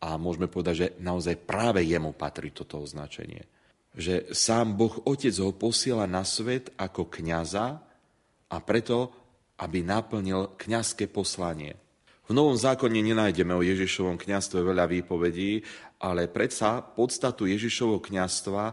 A 0.00 0.18
môžeme 0.18 0.50
povedať, 0.50 0.74
že 0.76 0.88
naozaj 0.98 1.38
práve 1.46 1.86
jemu 1.86 2.10
patrí 2.12 2.50
toto 2.50 2.82
označenie. 2.82 3.46
Že 3.94 4.30
sám 4.34 4.74
Boh 4.78 5.02
Otec 5.06 5.34
ho 5.42 5.54
posiela 5.54 6.06
na 6.06 6.22
svet 6.22 6.70
ako 6.78 7.10
kňaza 7.10 7.66
a 8.50 8.56
preto, 8.62 9.10
aby 9.60 9.84
naplnil 9.84 10.56
kňazské 10.56 11.06
poslanie. 11.10 11.76
V 12.30 12.32
Novom 12.32 12.54
zákone 12.54 13.02
nenájdeme 13.02 13.50
o 13.52 13.66
Ježišovom 13.66 14.14
kňastve 14.14 14.62
veľa 14.62 14.86
výpovedí, 14.86 15.66
ale 15.98 16.30
predsa 16.30 16.78
podstatu 16.80 17.44
Ježišovho 17.50 17.98
kňastva 17.98 18.72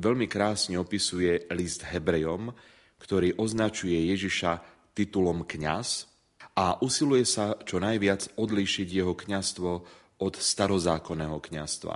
veľmi 0.00 0.24
krásne 0.24 0.80
opisuje 0.80 1.44
list 1.52 1.84
Hebrejom, 1.84 2.56
ktorý 2.96 3.36
označuje 3.36 4.00
Ježiša 4.16 4.64
titulom 4.96 5.44
kňaz 5.44 6.08
a 6.56 6.80
usiluje 6.80 7.28
sa 7.28 7.52
čo 7.68 7.76
najviac 7.76 8.32
odlíšiť 8.40 8.88
jeho 8.88 9.12
kňastvo 9.12 9.70
od 10.16 10.34
starozákonného 10.40 11.36
kňastva. 11.36 11.94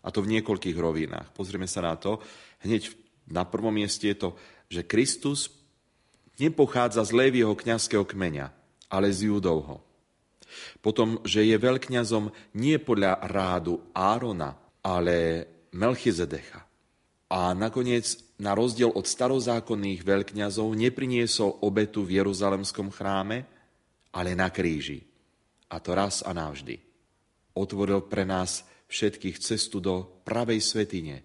A 0.00 0.08
to 0.08 0.22
v 0.22 0.38
niekoľkých 0.38 0.78
rovinách. 0.78 1.34
Pozrieme 1.34 1.66
sa 1.66 1.82
na 1.82 1.98
to. 1.98 2.22
Hneď 2.62 2.94
na 3.26 3.42
prvom 3.42 3.74
mieste 3.74 4.08
je 4.14 4.16
to, 4.16 4.30
že 4.70 4.86
Kristus 4.86 5.50
nepochádza 6.38 7.02
z 7.04 7.12
Lévieho 7.12 7.52
kňazského 7.52 8.06
kmeňa, 8.06 8.54
ale 8.88 9.10
z 9.10 9.28
Júdovho. 9.28 9.82
Potom, 10.80 11.20
že 11.26 11.44
je 11.44 11.58
veľkňazom 11.58 12.30
nie 12.56 12.78
podľa 12.80 13.22
rádu 13.28 13.82
Árona, 13.92 14.56
ale 14.80 15.46
Melchizedecha. 15.74 16.66
A 17.30 17.54
nakoniec, 17.54 18.18
na 18.42 18.58
rozdiel 18.58 18.90
od 18.90 19.06
starozákonných 19.06 20.02
veľkňazov, 20.02 20.74
nepriniesol 20.74 21.62
obetu 21.62 22.02
v 22.02 22.18
Jeruzalemskom 22.18 22.90
chráme, 22.90 23.46
ale 24.10 24.34
na 24.34 24.50
kríži. 24.50 25.06
A 25.70 25.78
to 25.78 25.94
raz 25.94 26.22
a 26.26 26.34
navždy 26.34 26.90
otvoril 27.60 28.00
pre 28.06 28.24
nás 28.24 28.66
všetkých 28.90 29.38
cestu 29.38 29.78
do 29.78 30.08
pravej 30.26 30.62
svetine, 30.62 31.22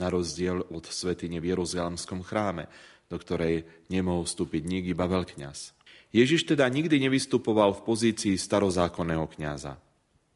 na 0.00 0.08
rozdiel 0.08 0.64
od 0.72 0.88
svetine 0.88 1.38
v 1.38 1.52
Jeruzalemskom 1.52 2.24
chráme, 2.24 2.66
do 3.12 3.20
ktorej 3.20 3.68
nemohol 3.92 4.24
vstúpiť 4.24 4.62
nik 4.64 4.84
iba 4.88 5.04
veľkňaz. 5.04 5.76
Ježiš 6.12 6.48
teda 6.48 6.64
nikdy 6.68 6.96
nevystupoval 7.08 7.76
v 7.76 7.84
pozícii 7.84 8.34
starozákonného 8.36 9.28
kňaza. 9.28 9.76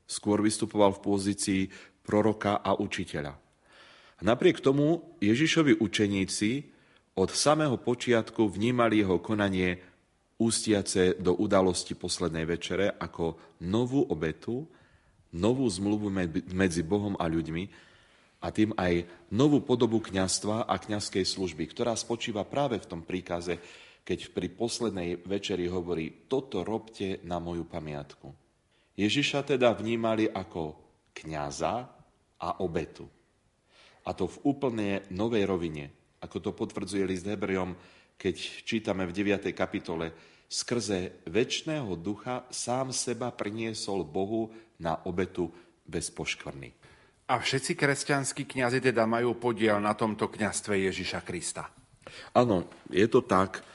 Skôr 0.06 0.44
vystupoval 0.44 0.92
v 0.96 1.02
pozícii 1.02 1.62
proroka 2.04 2.60
a 2.60 2.76
učiteľa. 2.76 3.36
Napriek 4.24 4.64
tomu 4.64 5.16
Ježišovi 5.20 5.76
učeníci 5.82 6.72
od 7.16 7.28
samého 7.32 7.76
počiatku 7.76 8.48
vnímali 8.48 9.04
jeho 9.04 9.20
konanie 9.20 9.80
ústiace 10.36 11.16
do 11.16 11.32
udalosti 11.36 11.96
poslednej 11.96 12.44
večere 12.44 12.92
ako 12.92 13.56
novú 13.64 14.04
obetu, 14.04 14.68
novú 15.36 15.64
zmluvu 15.68 16.12
medzi 16.52 16.82
Bohom 16.84 17.16
a 17.16 17.24
ľuďmi 17.28 17.64
a 18.44 18.52
tým 18.52 18.76
aj 18.76 19.08
novú 19.32 19.64
podobu 19.64 19.98
kňastva 19.98 20.68
a 20.68 20.74
kňazskej 20.76 21.24
služby, 21.24 21.64
ktorá 21.72 21.96
spočíva 21.96 22.44
práve 22.44 22.76
v 22.76 22.88
tom 22.88 23.00
príkaze, 23.02 23.58
keď 24.06 24.30
pri 24.30 24.48
poslednej 24.54 25.24
večeri 25.26 25.66
hovorí, 25.66 26.30
toto 26.30 26.62
robte 26.62 27.18
na 27.26 27.42
moju 27.42 27.66
pamiatku. 27.66 28.30
Ježiša 28.94 29.56
teda 29.56 29.74
vnímali 29.74 30.30
ako 30.30 30.78
kňaza 31.10 31.74
a 32.38 32.48
obetu. 32.62 33.08
A 34.06 34.14
to 34.14 34.30
v 34.30 34.36
úplne 34.46 35.02
novej 35.10 35.44
rovine, 35.48 35.90
ako 36.22 36.36
to 36.38 36.50
potvrdzuje 36.54 37.02
list 37.02 37.26
Hebrejom, 37.26 37.74
keď 38.16 38.64
čítame 38.64 39.04
v 39.04 39.12
9. 39.12 39.52
kapitole, 39.52 40.12
skrze 40.48 41.24
väčšného 41.28 41.92
ducha 42.00 42.48
sám 42.48 42.90
seba 42.90 43.30
priniesol 43.30 44.02
Bohu 44.08 44.50
na 44.80 45.04
obetu 45.04 45.52
bez 45.84 46.10
poškvrny. 46.10 46.72
A 47.26 47.42
všetci 47.42 47.74
kresťanskí 47.74 48.46
kňazi 48.46 48.78
teda 48.78 49.02
majú 49.04 49.34
podiel 49.34 49.82
na 49.82 49.98
tomto 49.98 50.30
kňastve 50.30 50.86
Ježiša 50.86 51.20
Krista. 51.26 51.66
Áno, 52.38 52.70
je 52.86 53.06
to 53.10 53.26
tak. 53.26 53.66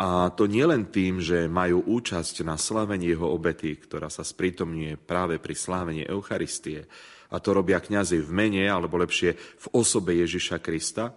A 0.00 0.32
to 0.32 0.48
nielen 0.48 0.88
tým, 0.88 1.20
že 1.20 1.48
majú 1.48 1.84
účasť 1.84 2.44
na 2.44 2.56
slavení 2.56 3.12
jeho 3.12 3.28
obety, 3.28 3.76
ktorá 3.76 4.08
sa 4.08 4.24
sprítomňuje 4.24 4.96
práve 4.96 5.36
pri 5.36 5.52
slávení 5.52 6.08
Eucharistie, 6.08 6.88
a 7.30 7.38
to 7.38 7.54
robia 7.54 7.78
kňazi 7.78 8.18
v 8.18 8.30
mene, 8.34 8.64
alebo 8.66 8.98
lepšie 8.98 9.38
v 9.38 9.66
osobe 9.76 10.18
Ježiša 10.18 10.58
Krista, 10.58 11.14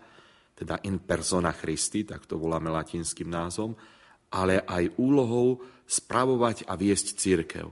teda 0.63 0.80
in 0.88 1.04
persona 1.04 1.52
Christi, 1.52 2.08
tak 2.08 2.23
to 2.23 2.39
voláme 2.39 2.71
latinským 2.71 3.28
názvom, 3.28 3.76
ale 4.32 4.63
aj 4.63 4.95
úlohou 4.95 5.60
spravovať 5.84 6.65
a 6.71 6.80
viesť 6.80 7.19
církev. 7.19 7.67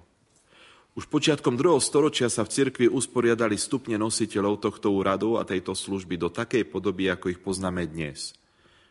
Už 0.92 1.08
počiatkom 1.08 1.56
druhého 1.56 1.80
storočia 1.80 2.28
sa 2.28 2.44
v 2.44 2.52
cirkvi 2.52 2.92
usporiadali 2.92 3.56
stupne 3.56 3.96
nositeľov 3.96 4.60
tohto 4.60 4.92
úradu 4.92 5.40
a 5.40 5.48
tejto 5.48 5.72
služby 5.72 6.20
do 6.20 6.28
takej 6.28 6.68
podoby, 6.68 7.08
ako 7.08 7.32
ich 7.32 7.40
poznáme 7.40 7.88
dnes. 7.88 8.36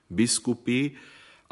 Biskupy, 0.09 0.97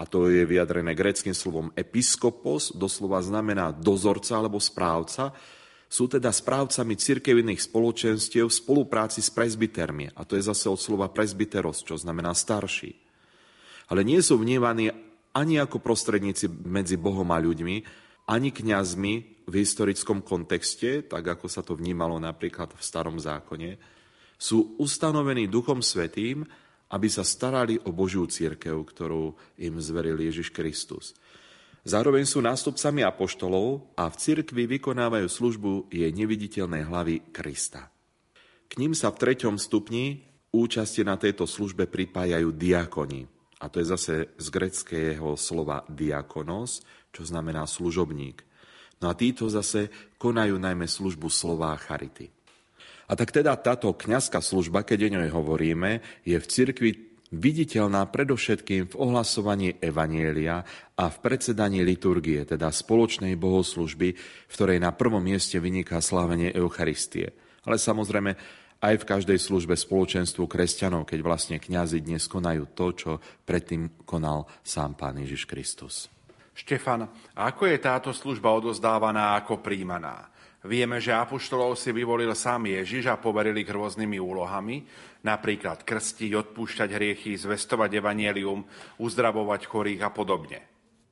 a 0.00 0.08
to 0.08 0.32
je 0.32 0.48
vyjadrené 0.48 0.96
greckým 0.96 1.36
slovom 1.36 1.68
episkopos, 1.76 2.72
doslova 2.72 3.20
znamená 3.20 3.76
dozorca 3.76 4.40
alebo 4.40 4.56
správca, 4.56 5.36
sú 5.88 6.04
teda 6.04 6.28
správcami 6.28 7.00
cirkevných 7.00 7.64
spoločenstiev 7.64 8.52
v 8.52 8.58
spolupráci 8.60 9.24
s 9.24 9.32
presbytermi. 9.32 10.12
A 10.12 10.22
to 10.28 10.36
je 10.36 10.44
zase 10.44 10.68
od 10.68 10.76
slova 10.76 11.08
presbyteros, 11.08 11.80
čo 11.80 11.96
znamená 11.96 12.36
starší. 12.36 12.92
Ale 13.88 14.04
nie 14.04 14.20
sú 14.20 14.36
vnívaní 14.36 14.92
ani 15.32 15.56
ako 15.56 15.80
prostredníci 15.80 16.44
medzi 16.48 17.00
Bohom 17.00 17.28
a 17.32 17.40
ľuďmi, 17.40 17.76
ani 18.28 18.52
kňazmi 18.52 19.12
v 19.48 19.54
historickom 19.64 20.20
kontexte, 20.20 21.08
tak 21.08 21.24
ako 21.24 21.48
sa 21.48 21.64
to 21.64 21.72
vnímalo 21.72 22.20
napríklad 22.20 22.76
v 22.76 22.82
starom 22.84 23.16
zákone, 23.16 23.80
sú 24.36 24.76
ustanovení 24.76 25.48
Duchom 25.48 25.80
Svetým, 25.80 26.44
aby 26.92 27.08
sa 27.08 27.24
starali 27.24 27.80
o 27.88 27.90
Božiu 27.92 28.28
církev, 28.28 28.76
ktorú 28.76 29.32
im 29.60 29.80
zveril 29.80 30.20
Ježiš 30.20 30.52
Kristus. 30.52 31.16
Zároveň 31.88 32.28
sú 32.28 32.44
nástupcami 32.44 33.00
apoštolov 33.00 33.96
a 33.96 34.12
v 34.12 34.20
cirkvi 34.20 34.68
vykonávajú 34.76 35.24
službu 35.24 35.88
jej 35.88 36.12
neviditeľnej 36.12 36.84
hlavy 36.84 37.32
Krista. 37.32 37.88
K 38.68 38.76
ním 38.76 38.92
sa 38.92 39.08
v 39.08 39.24
treťom 39.24 39.56
stupni 39.56 40.20
účasti 40.52 41.00
na 41.00 41.16
tejto 41.16 41.48
službe 41.48 41.88
pripájajú 41.88 42.52
diakoni. 42.52 43.24
A 43.64 43.72
to 43.72 43.80
je 43.80 43.88
zase 43.88 44.14
z 44.36 44.46
greckého 44.52 45.32
slova 45.40 45.80
diakonos, 45.88 46.84
čo 47.08 47.24
znamená 47.24 47.64
služobník. 47.64 48.44
No 49.00 49.08
a 49.08 49.16
títo 49.16 49.48
zase 49.48 49.88
konajú 50.20 50.60
najmä 50.60 50.84
službu 50.84 51.32
slova 51.32 51.72
charity. 51.80 52.28
A 53.08 53.16
tak 53.16 53.32
teda 53.32 53.56
táto 53.56 53.96
kňazská 53.96 54.44
služba, 54.44 54.84
keď 54.84 55.08
o 55.08 55.12
ňoj 55.16 55.28
hovoríme, 55.32 56.04
je 56.28 56.36
v 56.36 56.50
cirkvi 56.52 57.07
viditeľná 57.34 58.08
predovšetkým 58.08 58.92
v 58.92 58.94
ohlasovaní 58.96 59.76
Evanielia 59.80 60.64
a 60.96 61.04
v 61.12 61.16
predsedaní 61.20 61.84
liturgie, 61.84 62.44
teda 62.48 62.72
spoločnej 62.72 63.36
bohoslužby, 63.36 64.08
v 64.16 64.52
ktorej 64.52 64.80
na 64.80 64.96
prvom 64.96 65.20
mieste 65.20 65.60
vyniká 65.60 66.00
slávenie 66.00 66.52
Eucharistie. 66.56 67.36
Ale 67.68 67.76
samozrejme 67.76 68.32
aj 68.78 68.94
v 69.02 69.08
každej 69.08 69.38
službe 69.42 69.74
spoločenstvu 69.74 70.46
kresťanov, 70.46 71.04
keď 71.04 71.18
vlastne 71.20 71.56
kňazi 71.58 71.98
dnes 72.00 72.30
konajú 72.30 72.70
to, 72.72 72.86
čo 72.94 73.10
predtým 73.42 74.06
konal 74.06 74.46
sám 74.62 74.94
Pán 74.94 75.18
Ježiš 75.18 75.50
Kristus. 75.50 76.06
Štefan, 76.54 77.06
ako 77.38 77.70
je 77.70 77.78
táto 77.78 78.10
služba 78.10 78.50
odozdávaná 78.50 79.38
ako 79.38 79.62
príjmaná? 79.62 80.30
Vieme, 80.66 80.98
že 80.98 81.14
apoštolov 81.14 81.78
si 81.78 81.94
vyvolil 81.94 82.34
sám 82.34 82.66
Ježiš 82.66 83.06
a 83.06 83.14
poverili 83.14 83.62
ich 83.62 83.70
rôznymi 83.70 84.18
úlohami, 84.18 84.82
napríklad 85.22 85.86
krstiť, 85.86 86.34
odpúšťať 86.34 86.88
hriechy, 86.98 87.38
zvestovať 87.38 88.02
evanielium, 88.02 88.66
uzdravovať 88.98 89.60
chorých 89.70 90.02
a 90.02 90.10
podobne. 90.10 90.58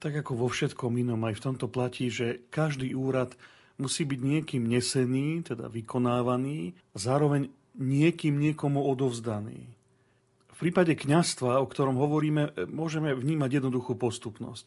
Tak 0.02 0.26
ako 0.26 0.32
vo 0.34 0.48
všetkom 0.50 0.98
inom, 0.98 1.22
aj 1.22 1.38
v 1.38 1.44
tomto 1.46 1.70
platí, 1.70 2.10
že 2.10 2.42
každý 2.50 2.98
úrad 2.98 3.38
musí 3.78 4.02
byť 4.02 4.20
niekým 4.20 4.66
nesený, 4.66 5.46
teda 5.46 5.70
vykonávaný, 5.70 6.74
a 6.92 6.96
zároveň 6.98 7.46
niekým 7.78 8.42
niekomu 8.42 8.82
odovzdaný. 8.82 9.70
V 10.52 10.56
prípade 10.58 10.96
kňastva, 10.96 11.60
o 11.60 11.70
ktorom 11.70 12.00
hovoríme, 12.00 12.66
môžeme 12.66 13.12
vnímať 13.12 13.60
jednoduchú 13.62 13.94
postupnosť. 13.94 14.64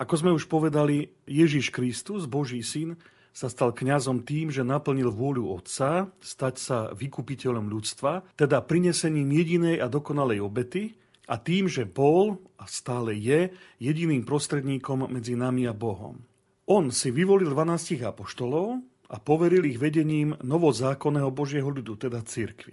Ako 0.00 0.14
sme 0.18 0.30
už 0.32 0.48
povedali, 0.48 1.12
Ježiš 1.28 1.70
Kristus, 1.70 2.24
Boží 2.24 2.64
syn, 2.64 2.96
sa 3.36 3.52
stal 3.52 3.76
kňazom 3.76 4.24
tým, 4.24 4.48
že 4.48 4.64
naplnil 4.64 5.12
vôľu 5.12 5.60
Otca, 5.60 6.08
stať 6.24 6.54
sa 6.56 6.78
vykupiteľom 6.96 7.68
ľudstva, 7.68 8.32
teda 8.32 8.64
prinesením 8.64 9.28
jedinej 9.28 9.76
a 9.84 9.92
dokonalej 9.92 10.40
obety 10.40 10.96
a 11.28 11.36
tým, 11.36 11.68
že 11.68 11.84
bol 11.84 12.40
a 12.56 12.64
stále 12.64 13.12
je 13.12 13.52
jediným 13.76 14.24
prostredníkom 14.24 15.12
medzi 15.12 15.36
nami 15.36 15.68
a 15.68 15.76
Bohom. 15.76 16.16
On 16.64 16.88
si 16.88 17.12
vyvolil 17.12 17.52
12 17.52 18.08
apoštolov 18.08 18.80
a 19.12 19.16
poveril 19.20 19.68
ich 19.68 19.76
vedením 19.76 20.32
novozákonného 20.40 21.28
Božieho 21.28 21.68
ľudu, 21.68 22.08
teda 22.08 22.24
cirkvi. 22.24 22.72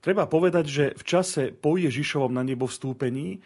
Treba 0.00 0.24
povedať, 0.24 0.64
že 0.64 0.84
v 0.96 1.02
čase 1.04 1.52
po 1.52 1.76
Ježišovom 1.76 2.32
na 2.32 2.40
nebo 2.40 2.64
vstúpení 2.64 3.36
e, 3.36 3.38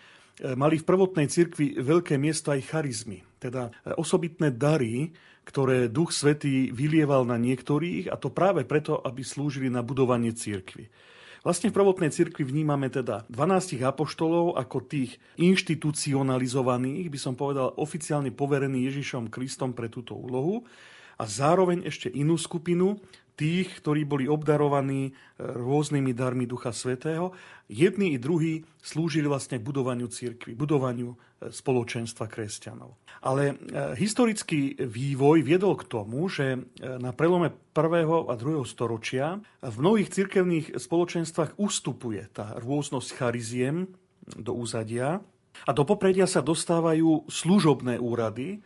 mali 0.55 0.79
v 0.79 0.87
prvotnej 0.87 1.27
cirkvi 1.27 1.81
veľké 1.81 2.21
miesto 2.21 2.55
aj 2.55 2.71
charizmy, 2.71 3.25
teda 3.43 3.69
e, 3.69 3.97
osobitné 3.97 4.55
dary, 4.55 5.11
ktoré 5.45 5.91
Duch 5.91 6.13
Svetý 6.15 6.71
vylieval 6.71 7.27
na 7.27 7.41
niektorých 7.41 8.13
a 8.13 8.17
to 8.21 8.31
práve 8.31 8.63
preto, 8.69 9.01
aby 9.01 9.25
slúžili 9.25 9.73
na 9.73 9.81
budovanie 9.81 10.31
církvy. 10.31 10.93
Vlastne 11.41 11.73
v 11.73 11.77
prvotnej 11.81 12.13
cirkvi 12.13 12.45
vnímame 12.45 12.93
teda 12.93 13.25
12 13.33 13.81
apoštolov 13.81 14.61
ako 14.61 14.85
tých 14.85 15.17
inštitucionalizovaných, 15.41 17.09
by 17.09 17.19
som 17.19 17.33
povedal 17.33 17.73
oficiálne 17.81 18.29
poverených 18.29 18.93
Ježišom 18.93 19.33
Kristom 19.33 19.73
pre 19.73 19.89
túto 19.89 20.13
úlohu 20.13 20.69
a 21.17 21.25
zároveň 21.25 21.89
ešte 21.89 22.13
inú 22.13 22.37
skupinu, 22.37 23.01
tých, 23.41 23.81
ktorí 23.81 24.05
boli 24.05 24.29
obdarovaní 24.29 25.09
e, 25.09 25.13
rôznymi 25.41 26.13
darmi 26.13 26.45
Ducha 26.45 26.77
Svetého. 26.77 27.33
Jedni 27.73 28.13
i 28.13 28.21
druhí 28.21 28.69
slúžili 28.85 29.25
vlastne 29.25 29.57
budovaniu 29.57 30.13
církvy, 30.13 30.53
budovaniu 30.53 31.17
e, 31.17 31.49
spoločenstva 31.49 32.29
kresťanov. 32.29 33.01
Ale 33.25 33.57
e, 33.57 33.97
historický 33.97 34.77
vývoj 34.85 35.41
viedol 35.41 35.81
k 35.81 35.89
tomu, 35.89 36.29
že 36.29 36.61
na 36.85 37.17
prelome 37.17 37.49
prvého 37.73 38.29
a 38.29 38.37
druhého 38.37 38.69
storočia 38.69 39.41
v 39.65 39.77
mnohých 39.81 40.13
cirkevných 40.13 40.67
spoločenstvách 40.77 41.57
ustupuje 41.57 42.29
tá 42.37 42.61
rôznosť 42.61 43.09
chariziem 43.17 43.89
do 44.37 44.53
úzadia 44.53 45.25
a 45.65 45.71
do 45.73 45.89
popredia 45.89 46.29
sa 46.29 46.45
dostávajú 46.45 47.25
služobné 47.27 47.97
úrady, 47.97 48.61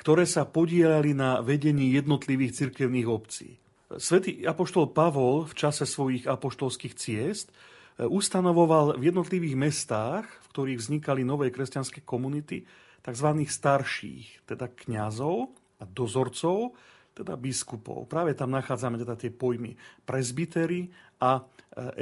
ktoré 0.00 0.24
sa 0.24 0.48
podielali 0.48 1.12
na 1.12 1.44
vedení 1.44 1.92
jednotlivých 1.92 2.56
cirkevných 2.56 3.08
obcí. 3.10 3.60
Svetý 3.98 4.46
apoštol 4.46 4.94
Pavol 4.94 5.50
v 5.50 5.54
čase 5.58 5.82
svojich 5.82 6.30
apoštolských 6.30 6.94
ciest 6.94 7.50
e, 7.50 8.06
ustanovoval 8.06 8.94
v 8.94 9.10
jednotlivých 9.10 9.58
mestách, 9.58 10.26
v 10.30 10.46
ktorých 10.54 10.78
vznikali 10.78 11.26
nové 11.26 11.50
kresťanské 11.50 12.06
komunity, 12.06 12.62
tzv. 13.02 13.28
starších, 13.42 14.46
teda 14.46 14.70
kňazov 14.70 15.50
a 15.82 15.84
dozorcov, 15.88 16.78
teda 17.16 17.34
biskupov. 17.34 18.06
Práve 18.06 18.38
tam 18.38 18.54
nachádzame 18.54 19.00
teda 19.00 19.18
tie 19.18 19.34
pojmy 19.34 19.74
presbytery 20.06 20.86
a 21.18 21.42
e, 21.42 21.42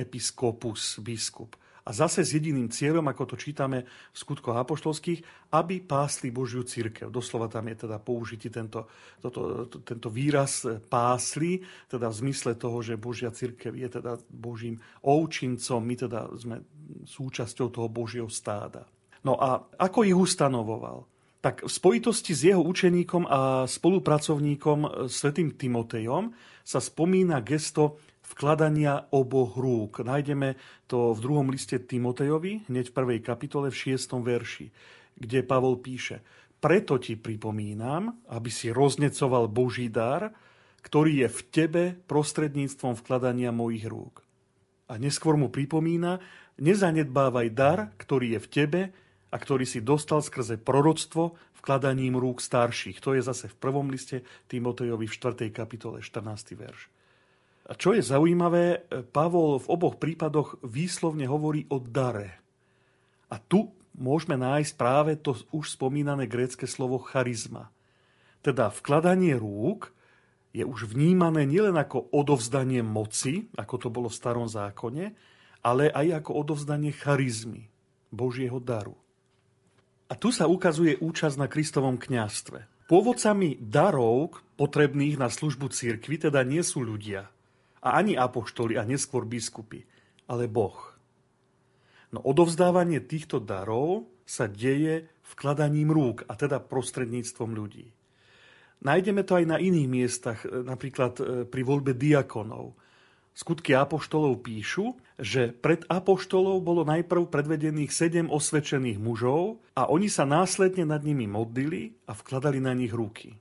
episkopus, 0.04 1.00
biskup 1.00 1.56
a 1.88 1.90
zase 1.96 2.20
s 2.20 2.36
jediným 2.36 2.68
cieľom, 2.68 3.08
ako 3.08 3.32
to 3.32 3.36
čítame 3.40 3.88
v 3.88 4.16
skutkoch 4.16 4.60
apoštolských, 4.60 5.24
aby 5.56 5.80
pásli 5.80 6.28
Božiu 6.28 6.60
církev. 6.68 7.08
Doslova 7.08 7.48
tam 7.48 7.64
je 7.72 7.88
teda 7.88 7.96
použitý 7.96 8.52
tento, 8.52 8.84
toto, 9.24 9.64
tento 9.80 10.12
výraz 10.12 10.68
pásli, 10.92 11.64
teda 11.88 12.12
v 12.12 12.18
zmysle 12.28 12.60
toho, 12.60 12.84
že 12.84 13.00
Božia 13.00 13.32
církev 13.32 13.72
je 13.72 13.88
teda 13.88 14.20
Božím 14.28 14.76
ovčincom, 15.00 15.80
my 15.80 15.94
teda 15.96 16.28
sme 16.36 16.60
súčasťou 17.08 17.72
toho 17.72 17.88
Božieho 17.88 18.28
stáda. 18.28 18.84
No 19.24 19.40
a 19.40 19.64
ako 19.80 20.04
ich 20.04 20.14
ustanovoval? 20.14 21.08
Tak 21.38 21.64
v 21.64 21.72
spojitosti 21.72 22.34
s 22.34 22.52
jeho 22.52 22.60
učeníkom 22.60 23.24
a 23.24 23.64
spolupracovníkom 23.64 25.08
svätým 25.08 25.54
Timotejom 25.54 26.34
sa 26.66 26.82
spomína 26.82 27.40
gesto 27.40 28.02
vkladania 28.34 29.08
oboch 29.14 29.56
rúk. 29.56 30.04
Nájdeme 30.04 30.60
to 30.84 31.16
v 31.16 31.22
druhom 31.22 31.48
liste 31.48 31.80
Timotejovi, 31.80 32.68
hneď 32.68 32.92
v 32.92 32.96
prvej 32.96 33.20
kapitole, 33.24 33.72
v 33.72 33.80
šiestom 33.80 34.20
verši, 34.20 34.68
kde 35.16 35.44
Pavol 35.44 35.80
píše 35.80 36.20
Preto 36.58 36.98
ti 36.98 37.14
pripomínam, 37.14 38.26
aby 38.28 38.50
si 38.50 38.74
roznecoval 38.74 39.46
Boží 39.48 39.88
dar, 39.88 40.34
ktorý 40.82 41.26
je 41.26 41.28
v 41.28 41.40
tebe 41.50 41.82
prostredníctvom 42.06 42.98
vkladania 42.98 43.54
mojich 43.54 43.86
rúk. 43.86 44.22
A 44.88 44.96
neskôr 44.96 45.36
mu 45.36 45.52
pripomína, 45.52 46.18
nezanedbávaj 46.58 47.48
dar, 47.52 47.78
ktorý 48.00 48.36
je 48.36 48.40
v 48.40 48.48
tebe 48.48 48.80
a 49.28 49.36
ktorý 49.36 49.68
si 49.68 49.84
dostal 49.84 50.24
skrze 50.24 50.56
proroctvo 50.56 51.36
vkladaním 51.60 52.16
rúk 52.16 52.40
starších. 52.40 53.02
To 53.04 53.12
je 53.12 53.20
zase 53.20 53.52
v 53.52 53.58
prvom 53.60 53.92
liste 53.92 54.24
Timotejovi 54.48 55.04
v 55.04 55.14
4. 55.14 55.52
kapitole 55.52 56.00
14. 56.00 56.56
verš. 56.56 56.97
A 57.68 57.76
čo 57.76 57.92
je 57.92 58.00
zaujímavé, 58.00 58.88
Pavol 59.12 59.60
v 59.60 59.68
oboch 59.68 60.00
prípadoch 60.00 60.56
výslovne 60.64 61.28
hovorí 61.28 61.68
o 61.68 61.76
dare. 61.76 62.40
A 63.28 63.36
tu 63.36 63.76
môžeme 63.92 64.40
nájsť 64.40 64.72
práve 64.80 65.20
to 65.20 65.36
už 65.52 65.76
spomínané 65.76 66.24
grécke 66.24 66.64
slovo 66.64 66.96
charizma. 66.96 67.68
Teda 68.40 68.72
vkladanie 68.72 69.36
rúk 69.36 69.92
je 70.56 70.64
už 70.64 70.96
vnímané 70.96 71.44
nielen 71.44 71.76
ako 71.76 72.08
odovzdanie 72.08 72.80
moci, 72.80 73.52
ako 73.52 73.74
to 73.76 73.88
bolo 73.92 74.08
v 74.08 74.16
starom 74.16 74.48
zákone, 74.48 75.12
ale 75.60 75.92
aj 75.92 76.24
ako 76.24 76.40
odovzdanie 76.40 76.96
charizmy, 76.96 77.68
Božieho 78.08 78.56
daru. 78.56 78.96
A 80.08 80.16
tu 80.16 80.32
sa 80.32 80.48
ukazuje 80.48 80.96
účasť 80.96 81.36
na 81.36 81.52
Kristovom 81.52 82.00
kňastve. 82.00 82.88
Pôvodcami 82.88 83.60
darov 83.60 84.40
potrebných 84.56 85.20
na 85.20 85.28
službu 85.28 85.68
cirkvi 85.68 86.16
teda 86.16 86.40
nie 86.48 86.64
sú 86.64 86.80
ľudia, 86.80 87.28
a 87.82 87.98
ani 87.98 88.18
apoštoli 88.18 88.78
a 88.78 88.82
neskôr 88.82 89.24
biskupy, 89.28 89.86
ale 90.26 90.50
Boh. 90.50 90.76
No 92.08 92.24
odovzdávanie 92.24 93.04
týchto 93.04 93.38
darov 93.40 94.08
sa 94.24 94.48
deje 94.48 95.08
vkladaním 95.36 95.92
rúk, 95.92 96.24
a 96.28 96.36
teda 96.36 96.60
prostredníctvom 96.60 97.52
ľudí. 97.52 97.92
Nájdeme 98.78 99.26
to 99.26 99.40
aj 99.40 99.44
na 99.48 99.56
iných 99.58 99.88
miestach, 99.90 100.38
napríklad 100.46 101.12
e, 101.18 101.22
pri 101.48 101.62
voľbe 101.66 101.98
diakonov. 101.98 102.78
Skutky 103.34 103.74
apoštolov 103.74 104.42
píšu, 104.42 104.98
že 105.18 105.50
pred 105.54 105.86
apoštolov 105.86 106.62
bolo 106.62 106.82
najprv 106.86 107.30
predvedených 107.30 107.90
sedem 107.90 108.26
osvedčených 108.30 108.98
mužov 108.98 109.62
a 109.78 109.90
oni 109.90 110.06
sa 110.10 110.26
následne 110.26 110.86
nad 110.86 111.02
nimi 111.02 111.26
modlili 111.26 111.94
a 112.06 112.14
vkladali 112.14 112.58
na 112.62 112.74
nich 112.74 112.90
ruky. 112.90 113.38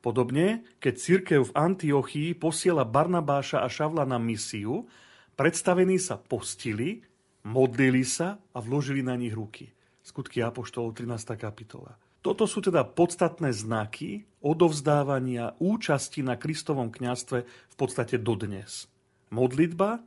Podobne, 0.00 0.64
keď 0.80 0.94
církev 0.96 1.40
v 1.52 1.56
Antiochii 1.56 2.32
posiela 2.32 2.88
Barnabáša 2.88 3.60
a 3.60 3.68
Šavla 3.68 4.08
na 4.08 4.16
misiu, 4.16 4.88
predstavení 5.36 6.00
sa 6.00 6.16
postili, 6.16 7.04
modlili 7.44 8.00
sa 8.08 8.40
a 8.56 8.58
vložili 8.64 9.04
na 9.04 9.12
nich 9.20 9.36
ruky. 9.36 9.68
Skutky 10.00 10.40
Apoštolov 10.40 10.96
13. 10.96 11.36
kapitola. 11.36 12.00
Toto 12.24 12.48
sú 12.48 12.64
teda 12.64 12.84
podstatné 12.84 13.52
znaky 13.52 14.24
odovzdávania 14.40 15.56
účasti 15.60 16.24
na 16.24 16.36
Kristovom 16.40 16.88
kňastve 16.88 17.38
v 17.44 17.74
podstate 17.76 18.16
dodnes. 18.20 18.88
Modlitba 19.32 20.00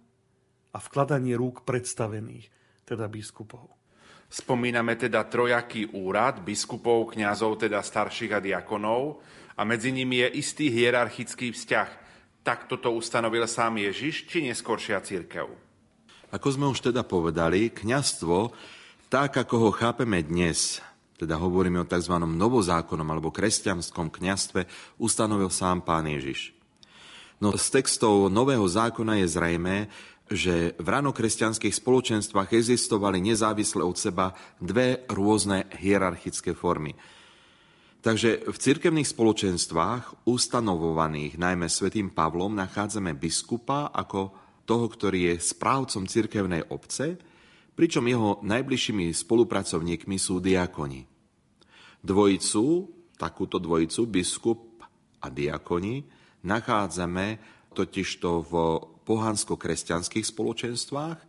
a 0.73 0.77
vkladanie 0.77 1.37
rúk 1.37 1.65
predstavených, 1.65 2.49
teda 2.85 3.05
biskupov. 3.09 3.77
Spomíname 4.33 4.97
teda 4.97 5.29
trojaký 5.29 5.93
úrad 5.93 6.41
biskupov, 6.41 7.13
kňazov, 7.13 7.61
teda 7.61 7.85
starších 7.85 8.33
a 8.33 8.41
diakonov 8.41 9.21
a 9.53 9.61
medzi 9.63 9.93
nimi 9.93 10.21
je 10.25 10.27
istý 10.39 10.69
hierarchický 10.73 11.53
vzťah. 11.53 11.89
Tak 12.43 12.67
toto 12.67 12.91
ustanovil 12.91 13.47
sám 13.47 13.79
Ježiš, 13.79 14.27
či 14.27 14.43
neskoršia 14.43 14.99
církev? 14.99 15.47
Ako 16.33 16.47
sme 16.49 16.65
už 16.67 16.89
teda 16.91 17.05
povedali, 17.05 17.69
kňastvo, 17.69 18.51
tak 19.07 19.37
ako 19.37 19.55
ho 19.57 19.69
chápeme 19.69 20.25
dnes, 20.25 20.81
teda 21.21 21.37
hovoríme 21.37 21.77
o 21.77 21.87
tzv. 21.87 22.17
novozákonom 22.17 23.05
alebo 23.05 23.29
kresťanskom 23.29 24.09
kňastve, 24.09 24.65
ustanovil 24.97 25.53
sám 25.53 25.85
pán 25.85 26.09
Ježiš. 26.09 26.51
No 27.37 27.53
z 27.53 27.65
textov 27.69 28.33
Nového 28.33 28.65
zákona 28.65 29.21
je 29.21 29.27
zrejme, 29.29 29.75
že 30.31 30.73
v 30.81 30.87
ranokresťanských 30.87 31.75
spoločenstvách 31.75 32.55
existovali 32.55 33.21
nezávisle 33.21 33.85
od 33.85 33.93
seba 33.93 34.33
dve 34.57 35.05
rôzne 35.11 35.69
hierarchické 35.77 36.57
formy. 36.57 36.97
Takže 38.03 38.51
v 38.51 38.57
cirkevných 38.59 39.07
spoločenstvách, 39.07 40.27
ustanovovaných 40.27 41.39
najmä 41.39 41.71
svätým 41.71 42.11
Pavlom, 42.11 42.51
nachádzame 42.51 43.15
biskupa 43.15 43.95
ako 43.95 44.35
toho, 44.67 44.91
ktorý 44.91 45.31
je 45.31 45.35
správcom 45.39 46.03
cirkevnej 46.03 46.67
obce, 46.67 47.15
pričom 47.71 48.03
jeho 48.03 48.43
najbližšími 48.43 49.07
spolupracovníkmi 49.07 50.19
sú 50.19 50.43
diakoni. 50.43 51.07
Dvojicu, 52.03 52.91
takúto 53.15 53.55
dvojicu, 53.63 54.01
biskup 54.11 54.83
a 55.23 55.31
diakoni, 55.31 56.03
nachádzame 56.43 57.39
totižto 57.71 58.29
v 58.43 58.53
pohansko-kresťanských 59.07 60.27
spoločenstvách 60.27 61.19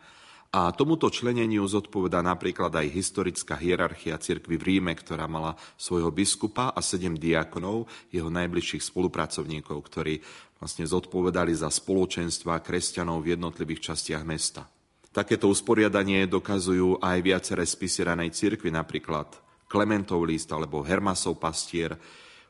a 0.55 0.71
tomuto 0.71 1.11
členeniu 1.11 1.67
zodpoveda 1.67 2.23
napríklad 2.23 2.71
aj 2.71 2.87
historická 2.95 3.59
hierarchia 3.59 4.15
cirkvy 4.15 4.55
v 4.55 4.63
Ríme, 4.63 4.95
ktorá 4.95 5.27
mala 5.27 5.59
svojho 5.75 6.15
biskupa 6.15 6.71
a 6.71 6.79
sedem 6.79 7.19
diakonov, 7.19 7.91
jeho 8.15 8.31
najbližších 8.31 8.87
spolupracovníkov, 8.87 9.75
ktorí 9.75 10.23
vlastne 10.63 10.87
zodpovedali 10.87 11.51
za 11.59 11.67
spoločenstva 11.67 12.63
kresťanov 12.63 13.27
v 13.27 13.35
jednotlivých 13.35 13.91
častiach 13.91 14.23
mesta. 14.23 14.71
Takéto 15.11 15.51
usporiadanie 15.51 16.31
dokazujú 16.31 17.03
aj 17.03 17.19
viaceré 17.19 17.67
spisy 17.67 18.07
ranej 18.07 18.31
cirkvi, 18.31 18.71
napríklad 18.71 19.35
Klementov 19.67 20.23
list 20.23 20.55
alebo 20.55 20.87
Hermasov 20.87 21.35
pastier, 21.43 21.99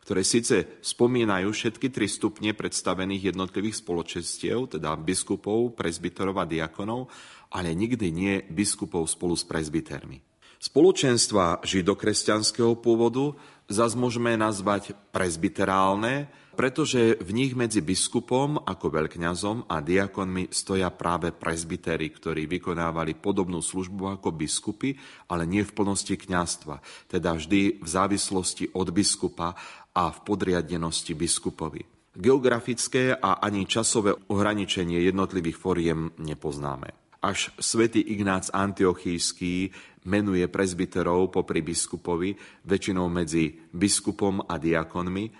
ktoré 0.05 0.21
síce 0.21 0.77
spomínajú 0.85 1.49
všetky 1.49 1.88
tri 1.88 2.05
stupne 2.05 2.53
predstavených 2.53 3.33
jednotlivých 3.33 3.81
spoločenstiev, 3.81 4.77
teda 4.77 4.93
biskupov, 5.01 5.73
prezbiterov 5.73 6.37
a 6.37 6.45
diakonov, 6.45 7.09
ale 7.55 7.71
nikdy 7.71 8.11
nie 8.11 8.35
biskupov 8.51 9.07
spolu 9.07 9.38
s 9.38 9.47
prezbitermi. 9.47 10.19
Spoločenstva 10.59 11.62
židokresťanského 11.62 12.75
pôvodu 12.81 13.37
zase 13.71 13.95
môžeme 14.01 14.35
nazvať 14.35 14.97
prezbiterálne, 15.12 16.27
pretože 16.55 17.19
v 17.21 17.31
nich 17.35 17.53
medzi 17.53 17.83
biskupom 17.83 18.62
ako 18.62 18.87
veľkňazom 18.88 19.69
a 19.69 19.83
diakonmi 19.85 20.55
stoja 20.55 20.88
práve 20.88 21.35
prezbitery, 21.37 22.09
ktorí 22.14 22.47
vykonávali 22.49 23.19
podobnú 23.19 23.61
službu 23.61 24.17
ako 24.17 24.33
biskupy, 24.33 24.97
ale 25.29 25.45
nie 25.45 25.67
v 25.67 25.75
plnosti 25.75 26.17
kňastva, 26.17 26.81
teda 27.12 27.37
vždy 27.37 27.83
v 27.83 27.88
závislosti 27.88 28.73
od 28.73 28.88
biskupa 28.88 29.53
a 29.93 30.09
v 30.14 30.19
podriadenosti 30.25 31.12
biskupovi. 31.12 31.85
Geografické 32.14 33.11
a 33.11 33.43
ani 33.43 33.67
časové 33.67 34.14
ohraničenie 34.31 35.03
jednotlivých 35.03 35.59
foriem 35.59 36.14
nepoznáme. 36.23 37.04
Až 37.25 37.57
svätý 37.57 38.05
Ignác 38.05 38.53
Antiochísky 38.53 39.73
menuje 40.05 40.45
prezbiterov 40.53 41.33
popri 41.33 41.65
biskupovi, 41.65 42.37
väčšinou 42.69 43.09
medzi 43.09 43.65
biskupom 43.73 44.45
a 44.45 44.61
diakonmi, 44.61 45.33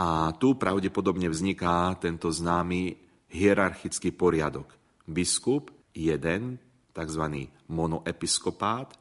a 0.00 0.32
tu 0.36 0.56
pravdepodobne 0.56 1.28
vzniká 1.28 1.92
tento 2.00 2.32
známy 2.32 2.96
hierarchický 3.32 4.16
poriadok. 4.16 4.72
Biskup, 5.04 5.72
jeden, 5.92 6.56
tzv. 6.92 7.24
monoepiskopát, 7.68 8.96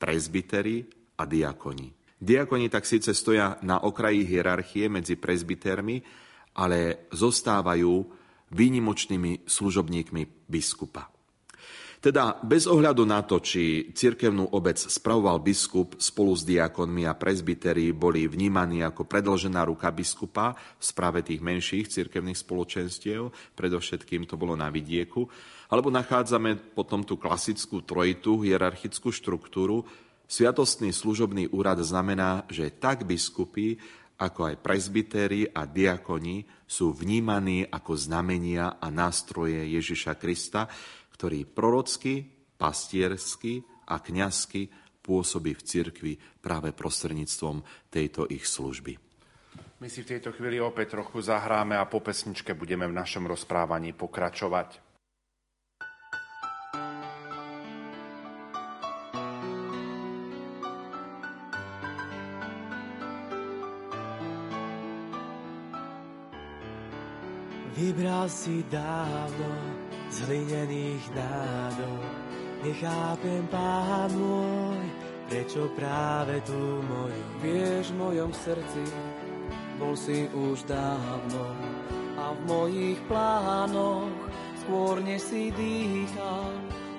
prezbitery 0.00 0.84
a 1.20 1.28
diakoni. 1.28 1.92
Diakoni 2.16 2.72
tak 2.72 2.88
síce 2.88 3.12
stoja 3.12 3.60
na 3.60 3.84
okraji 3.84 4.24
hierarchie 4.24 4.88
medzi 4.88 5.20
prezbitermi, 5.20 6.00
ale 6.56 7.08
zostávajú 7.12 7.92
výnimočnými 8.48 9.44
služobníkmi 9.44 10.48
biskupa. 10.48 11.15
Teda 12.00 12.38
bez 12.44 12.68
ohľadu 12.68 13.02
na 13.08 13.24
to, 13.24 13.40
či 13.40 13.90
cirkevnú 13.90 14.52
obec 14.52 14.76
spravoval 14.78 15.40
biskup 15.40 15.96
spolu 15.96 16.36
s 16.36 16.44
diakonmi 16.44 17.08
a 17.08 17.16
prezbiteri 17.16 17.90
boli 17.96 18.28
vnímaní 18.28 18.84
ako 18.84 19.08
predlžená 19.08 19.64
ruka 19.64 19.88
biskupa 19.90 20.54
v 20.54 20.84
správe 20.84 21.24
tých 21.24 21.40
menších 21.40 21.88
cirkevných 21.88 22.36
spoločenstiev, 22.36 23.32
predovšetkým 23.56 24.28
to 24.28 24.36
bolo 24.36 24.54
na 24.54 24.68
vidieku, 24.68 25.24
alebo 25.72 25.90
nachádzame 25.90 26.76
potom 26.76 27.02
tú 27.02 27.18
klasickú 27.18 27.82
trojitu, 27.82 28.44
hierarchickú 28.44 29.10
štruktúru, 29.10 29.82
Sviatostný 30.26 30.90
služobný 30.90 31.54
úrad 31.54 31.78
znamená, 31.86 32.42
že 32.50 32.74
tak 32.74 33.06
biskupy, 33.06 33.78
ako 34.18 34.50
aj 34.50 34.54
prezbitéri 34.58 35.46
a 35.46 35.68
diakoni 35.70 36.42
sú 36.66 36.90
vnímaní 36.90 37.62
ako 37.68 37.94
znamenia 37.94 38.82
a 38.82 38.90
nástroje 38.90 39.70
Ježiša 39.78 40.18
Krista, 40.18 40.66
ktorý 41.16 41.48
prorocky, 41.48 42.28
pastiersky 42.60 43.64
a 43.88 44.04
kňazsky 44.04 44.68
pôsobí 45.00 45.56
v 45.56 45.62
cirkvi 45.64 46.12
práve 46.44 46.76
prostredníctvom 46.76 47.64
tejto 47.88 48.28
ich 48.28 48.44
služby. 48.44 49.00
My 49.80 49.88
si 49.92 50.04
v 50.04 50.16
tejto 50.16 50.32
chvíli 50.32 50.60
opäť 50.60 50.96
trochu 50.96 51.20
zahráme 51.20 51.76
a 51.76 51.88
po 51.88 52.00
pesničke 52.00 52.56
budeme 52.56 52.88
v 52.88 52.96
našom 52.96 53.28
rozprávaní 53.28 53.92
pokračovať. 53.92 54.84
Vybral 67.76 68.24
si 68.32 68.64
dávno 68.72 69.75
z 70.10 70.16
hlinených 70.26 71.04
nádob. 71.14 72.02
Nechápem, 72.64 73.44
pán 73.52 74.10
môj, 74.16 74.80
prečo 75.30 75.70
práve 75.76 76.40
tu 76.42 76.56
moju. 76.82 77.24
Vieš, 77.42 77.94
v 77.94 77.98
mojom 78.00 78.30
srdci 78.34 78.84
bol 79.76 79.94
si 79.94 80.26
už 80.32 80.64
dávno 80.64 81.44
a 82.16 82.32
v 82.32 82.40
mojich 82.48 83.00
plánoch 83.06 84.08
skôr 84.64 84.98
než 85.04 85.20
si 85.22 85.52
dýchal. 85.52 86.50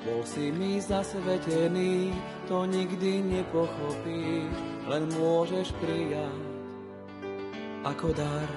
Bol 0.08 0.24
si 0.24 0.56
mi 0.56 0.80
zasvetený, 0.80 2.15
to 2.48 2.63
nikdy 2.63 3.20
nepochopíš, 3.28 4.56
len 4.88 5.04
môžeš 5.20 5.76
prijať 5.84 6.48
ako 7.84 8.15
dar. 8.15 8.50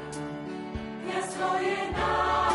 Ja 1.10 1.20
svoje 1.26 1.74
dar. 1.90 2.49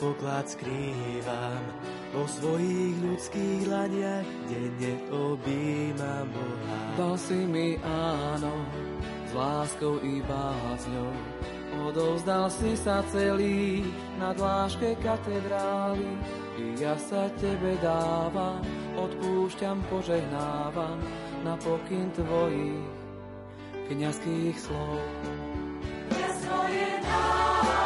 Poklad 0.00 0.48
skrývam. 0.48 1.62
Po 2.10 2.24
svojich 2.24 2.96
ľudských 3.04 3.62
laniach 3.68 4.26
denne 4.48 4.92
objímam 5.12 6.26
Boha. 6.32 6.78
Dal 6.96 7.14
si 7.20 7.38
mi 7.44 7.76
áno, 7.84 8.64
s 9.28 9.30
láskou 9.36 10.00
i 10.00 10.24
bázňou. 10.24 11.12
Odovzdal 11.86 12.50
si 12.50 12.74
sa 12.74 13.04
celý 13.14 13.86
na 14.18 14.34
dláške 14.34 14.98
katedrály. 14.98 16.18
I 16.58 16.64
ja 16.82 16.98
sa 16.98 17.30
tebe 17.38 17.78
dávam, 17.78 18.58
odpúšťam, 18.98 19.78
požehnávam 19.86 20.98
na 21.46 21.54
pokyn 21.62 22.10
tvojich 22.18 22.84
kniazských 23.86 24.56
slov. 24.58 24.98
Ja 26.10 26.30
svoje 26.42 26.88
dávam. 27.06 27.79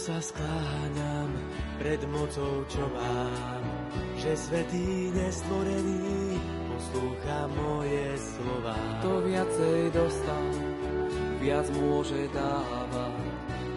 Sa 0.00 0.16
skláňam 0.16 1.28
pred 1.76 2.00
mocou, 2.08 2.64
čo 2.72 2.80
mám, 2.88 3.62
že 4.16 4.32
svetý 4.32 5.12
nestvorený 5.12 6.40
poslúcha 6.72 7.44
moje 7.52 8.16
slova. 8.16 8.80
To 9.04 9.20
viacej 9.20 9.92
dostal, 9.92 10.48
viac 11.36 11.68
môže 11.76 12.32
dávať. 12.32 13.28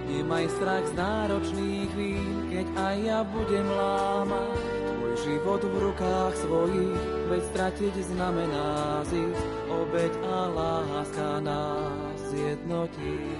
Nemaj 0.07 0.47
strach 0.55 0.85
z 0.87 0.93
náročných 0.95 1.91
vín, 1.91 2.47
keď 2.47 2.67
aj 2.71 2.95
ja 3.03 3.19
budem 3.27 3.67
lámať. 3.67 4.63
Tvoj 4.63 5.13
život 5.27 5.61
v 5.67 5.75
rukách 5.91 6.33
svojich, 6.39 7.03
veď 7.27 7.41
stratiť 7.51 7.95
znamená 8.15 9.03
zísť, 9.11 9.47
obeď 9.67 10.13
a 10.23 10.39
láska 10.55 11.43
nás 11.43 12.21
jednotí. 12.31 13.35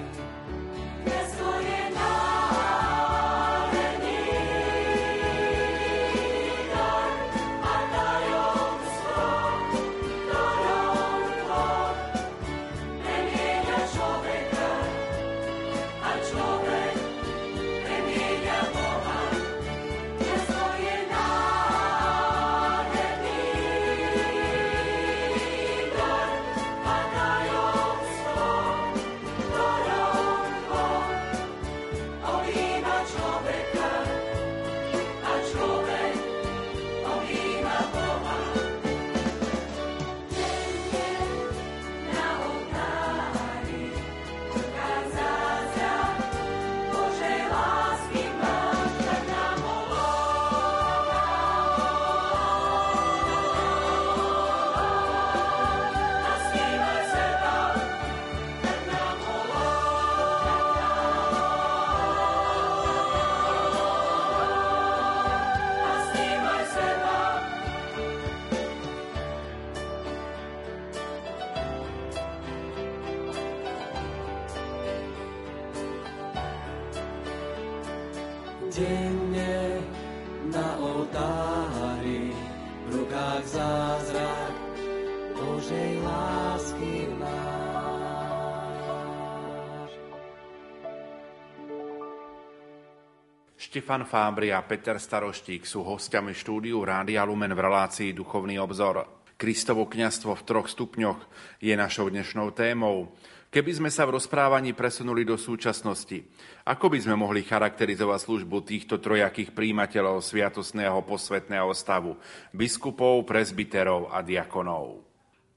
Štefan 93.74 94.06
Fábri 94.06 94.54
a 94.54 94.62
Peter 94.62 95.02
Staroštík 95.02 95.65
sú 95.65 95.82
hostiami 95.82 96.38
štúdiu 96.38 96.86
Rádia 96.86 97.26
Lumen 97.26 97.58
v 97.58 97.65
relácii 97.65 98.13
Duchovný 98.13 98.62
obzor. 98.62 99.26
Kristovo 99.34 99.90
kňastvo 99.90 100.30
v 100.38 100.46
troch 100.46 100.69
stupňoch 100.69 101.17
je 101.58 101.74
našou 101.74 102.13
dnešnou 102.13 102.54
témou. 102.54 103.17
Keby 103.50 103.82
sme 103.82 103.90
sa 103.90 104.06
v 104.06 104.21
rozprávaní 104.21 104.78
presunuli 104.78 105.26
do 105.26 105.42
súčasnosti, 105.42 106.21
ako 106.69 106.86
by 106.86 107.02
sme 107.02 107.17
mohli 107.17 107.42
charakterizovať 107.42 108.19
službu 108.21 108.62
týchto 108.62 109.02
trojakých 109.02 109.58
príjimateľov 109.58 110.21
sviatosného 110.21 111.02
posvetného 111.02 111.74
stavu, 111.74 112.13
biskupov, 112.54 113.26
prezbiterov 113.26 114.13
a 114.13 114.21
diakonov? 114.21 115.12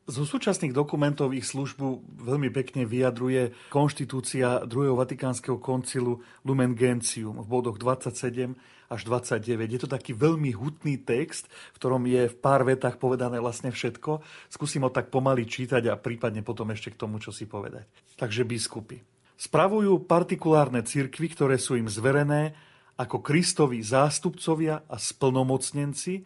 Zo 0.06 0.22
súčasných 0.22 0.70
dokumentov 0.70 1.34
ich 1.34 1.42
službu 1.50 1.98
veľmi 2.22 2.54
pekne 2.54 2.86
vyjadruje 2.86 3.50
konštitúcia 3.74 4.62
druhého 4.62 4.94
Vatikánskeho 4.94 5.58
koncilu 5.58 6.22
Lumen 6.46 6.78
Gentium 6.78 7.42
v 7.42 7.46
bodoch 7.50 7.74
27 7.74 8.54
až 8.86 9.00
29. 9.02 9.66
Je 9.66 9.80
to 9.82 9.90
taký 9.90 10.14
veľmi 10.14 10.54
hutný 10.54 11.02
text, 11.02 11.50
v 11.74 11.78
ktorom 11.82 12.06
je 12.06 12.30
v 12.30 12.36
pár 12.38 12.62
vetách 12.62 13.02
povedané 13.02 13.42
vlastne 13.42 13.74
všetko. 13.74 14.22
Skúsim 14.46 14.86
ho 14.86 14.94
tak 14.94 15.10
pomaly 15.10 15.42
čítať 15.42 15.90
a 15.90 15.98
prípadne 15.98 16.46
potom 16.46 16.70
ešte 16.70 16.94
k 16.94 17.02
tomu, 17.02 17.18
čo 17.18 17.34
si 17.34 17.50
povedať. 17.50 17.90
Takže 18.14 18.46
biskupy. 18.46 19.02
Spravujú 19.34 20.06
partikulárne 20.06 20.86
cirkvy, 20.86 21.34
ktoré 21.34 21.58
sú 21.58 21.74
im 21.74 21.90
zverené 21.90 22.54
ako 22.94 23.26
Kristovi 23.26 23.82
zástupcovia 23.82 24.86
a 24.86 25.02
splnomocnenci, 25.02 26.22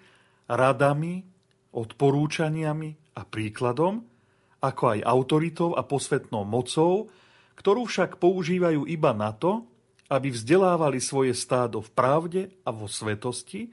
radami, 0.52 1.24
odporúčaniami 1.72 2.99
a 3.20 3.22
príkladom, 3.28 4.00
ako 4.64 4.96
aj 4.96 5.04
autoritou 5.04 5.76
a 5.76 5.84
posvetnou 5.84 6.48
mocou, 6.48 7.12
ktorú 7.60 7.84
však 7.84 8.16
používajú 8.16 8.88
iba 8.88 9.12
na 9.12 9.36
to, 9.36 9.68
aby 10.08 10.32
vzdelávali 10.32 10.98
svoje 10.98 11.36
stádo 11.36 11.84
v 11.84 11.92
pravde 11.92 12.42
a 12.64 12.72
vo 12.72 12.88
svetosti, 12.88 13.68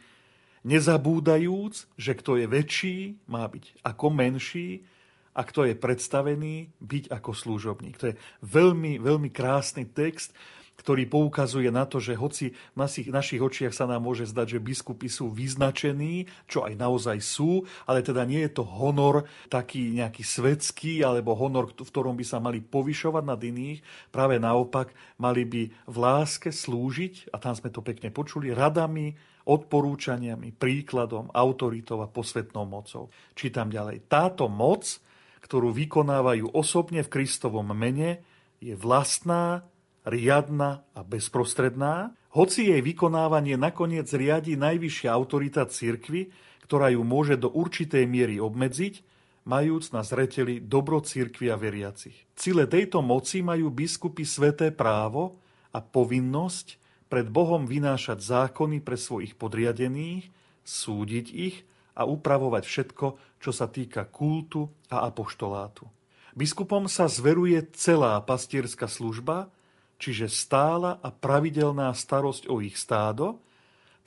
nezabúdajúc, 0.67 1.87
že 1.95 2.11
kto 2.13 2.35
je 2.37 2.45
väčší, 2.45 2.97
má 3.31 3.47
byť 3.47 3.87
ako 3.87 4.07
menší 4.11 4.83
a 5.31 5.41
kto 5.47 5.65
je 5.65 5.75
predstavený, 5.79 6.67
byť 6.83 7.09
ako 7.09 7.31
služobník. 7.31 7.95
To 8.03 8.11
je 8.11 8.15
veľmi, 8.43 8.99
veľmi 8.99 9.29
krásny 9.31 9.87
text, 9.87 10.35
ktorý 10.78 11.09
poukazuje 11.09 11.73
na 11.73 11.89
to, 11.89 11.97
že 11.97 12.13
hoci 12.13 12.53
v 12.53 12.78
našich, 13.09 13.41
očiach 13.41 13.73
sa 13.73 13.89
nám 13.89 14.05
môže 14.05 14.30
zdať, 14.30 14.57
že 14.57 14.63
biskupy 14.63 15.09
sú 15.09 15.34
vyznačení, 15.34 16.30
čo 16.45 16.63
aj 16.63 16.78
naozaj 16.78 17.17
sú, 17.19 17.65
ale 17.89 18.05
teda 18.05 18.23
nie 18.30 18.45
je 18.45 18.61
to 18.61 18.63
honor 18.63 19.25
taký 19.49 19.89
nejaký 19.91 20.21
svetský, 20.21 21.01
alebo 21.01 21.34
honor, 21.34 21.73
v 21.73 21.82
ktorom 21.82 22.13
by 22.13 22.25
sa 22.25 22.38
mali 22.38 22.61
povyšovať 22.61 23.23
nad 23.25 23.41
iných. 23.41 23.82
Práve 24.13 24.38
naopak, 24.38 24.93
mali 25.17 25.43
by 25.49 25.61
v 25.89 25.97
láske 25.97 26.53
slúžiť, 26.53 27.34
a 27.34 27.41
tam 27.41 27.57
sme 27.57 27.73
to 27.73 27.82
pekne 27.82 28.13
počuli, 28.13 28.53
radami, 28.53 29.17
odporúčaniami, 29.47 30.53
príkladom, 30.53 31.32
autoritou 31.32 32.03
a 32.03 32.11
posvetnou 32.11 32.67
mocou. 32.67 33.09
Čítam 33.32 33.71
ďalej. 33.71 34.05
Táto 34.11 34.51
moc, 34.51 34.99
ktorú 35.41 35.71
vykonávajú 35.71 36.51
osobne 36.51 37.01
v 37.01 37.11
Kristovom 37.11 37.71
mene, 37.71 38.19
je 38.59 38.75
vlastná, 38.75 39.63
riadna 40.07 40.87
a 40.95 41.03
bezprostredná, 41.03 42.15
hoci 42.31 42.71
jej 42.71 42.79
vykonávanie 42.79 43.59
nakoniec 43.59 44.07
riadi 44.15 44.55
najvyššia 44.55 45.11
autorita 45.11 45.67
cirkvy, 45.67 46.31
ktorá 46.63 46.91
ju 46.95 47.03
môže 47.03 47.35
do 47.35 47.51
určitej 47.51 48.07
miery 48.07 48.39
obmedziť, 48.39 49.03
majúc 49.47 49.95
na 49.95 50.03
zreteli 50.03 50.59
dobro 50.59 50.99
cirkvi 51.03 51.51
a 51.51 51.59
veriacich. 51.59 52.15
Cile 52.35 52.67
tejto 52.67 52.99
moci 52.99 53.43
majú 53.43 53.71
biskupy 53.71 54.27
sveté 54.27 54.71
právo 54.75 55.39
a 55.71 55.79
povinnosť 55.79 56.79
pred 57.07 57.27
Bohom 57.31 57.63
vynášať 57.63 58.19
zákony 58.19 58.83
pre 58.83 58.99
svojich 58.99 59.39
podriadených, 59.39 60.27
súdiť 60.67 61.27
ich 61.31 61.63
a 61.95 62.03
upravovať 62.03 62.63
všetko, 62.67 63.05
čo 63.39 63.51
sa 63.55 63.71
týka 63.71 64.03
kultu 64.11 64.67
a 64.91 65.07
apoštolátu. 65.07 65.87
Biskupom 66.35 66.85
sa 66.91 67.07
zveruje 67.09 67.71
celá 67.73 68.19
pastierská 68.21 68.85
služba, 68.85 69.49
čiže 69.97 70.29
stála 70.29 71.01
a 71.01 71.09
pravidelná 71.09 71.89
starosť 71.93 72.49
o 72.49 72.61
ich 72.61 72.77
stádo, 72.77 73.41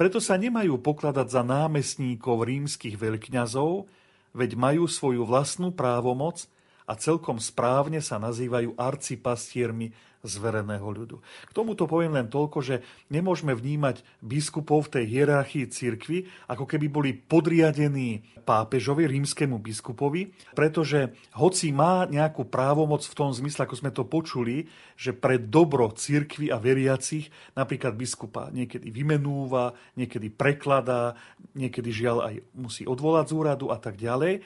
preto 0.00 0.16
sa 0.16 0.40
nemajú 0.40 0.80
pokladať 0.80 1.28
za 1.28 1.42
námestníkov 1.44 2.48
rímskych 2.48 2.96
veľkňazov, 2.96 3.84
veď 4.32 4.50
majú 4.56 4.88
svoju 4.88 5.28
vlastnú 5.28 5.74
právomoc 5.76 6.48
a 6.88 6.96
celkom 6.96 7.36
správne 7.36 8.00
sa 8.00 8.16
nazývajú 8.16 8.74
arcipastiermi 8.80 9.92
zvereného 10.20 10.84
ľudu. 10.84 11.16
K 11.20 11.52
tomuto 11.56 11.88
poviem 11.88 12.12
len 12.12 12.28
toľko, 12.28 12.58
že 12.60 12.76
nemôžeme 13.08 13.56
vnímať 13.56 14.04
biskupov 14.20 14.88
v 14.88 15.00
tej 15.00 15.04
hierarchii 15.08 15.64
cirkvy, 15.72 16.28
ako 16.48 16.68
keby 16.68 16.86
boli 16.92 17.10
podriadení 17.16 18.24
pápežovi, 18.44 19.08
rímskému 19.08 19.56
biskupovi, 19.56 20.32
pretože 20.52 21.16
hoci 21.36 21.72
má 21.72 22.04
nejakú 22.04 22.48
právomoc 22.48 23.04
v 23.06 23.16
tom 23.16 23.30
zmysle, 23.32 23.64
ako 23.64 23.76
sme 23.80 23.90
to 23.94 24.04
počuli, 24.04 24.68
že 24.96 25.16
pre 25.16 25.40
dobro 25.40 25.88
cirkvy 25.92 26.52
a 26.52 26.60
veriacich 26.60 27.32
napríklad 27.56 27.96
biskupa 27.96 28.52
niekedy 28.52 28.92
vymenúva, 28.92 29.72
niekedy 29.96 30.28
prekladá, 30.28 31.16
niekedy 31.56 31.88
žiaľ 31.88 32.18
aj 32.28 32.34
musí 32.52 32.82
odvolať 32.84 33.32
z 33.32 33.36
úradu 33.36 33.66
a 33.72 33.78
tak 33.80 33.96
ďalej, 33.96 34.44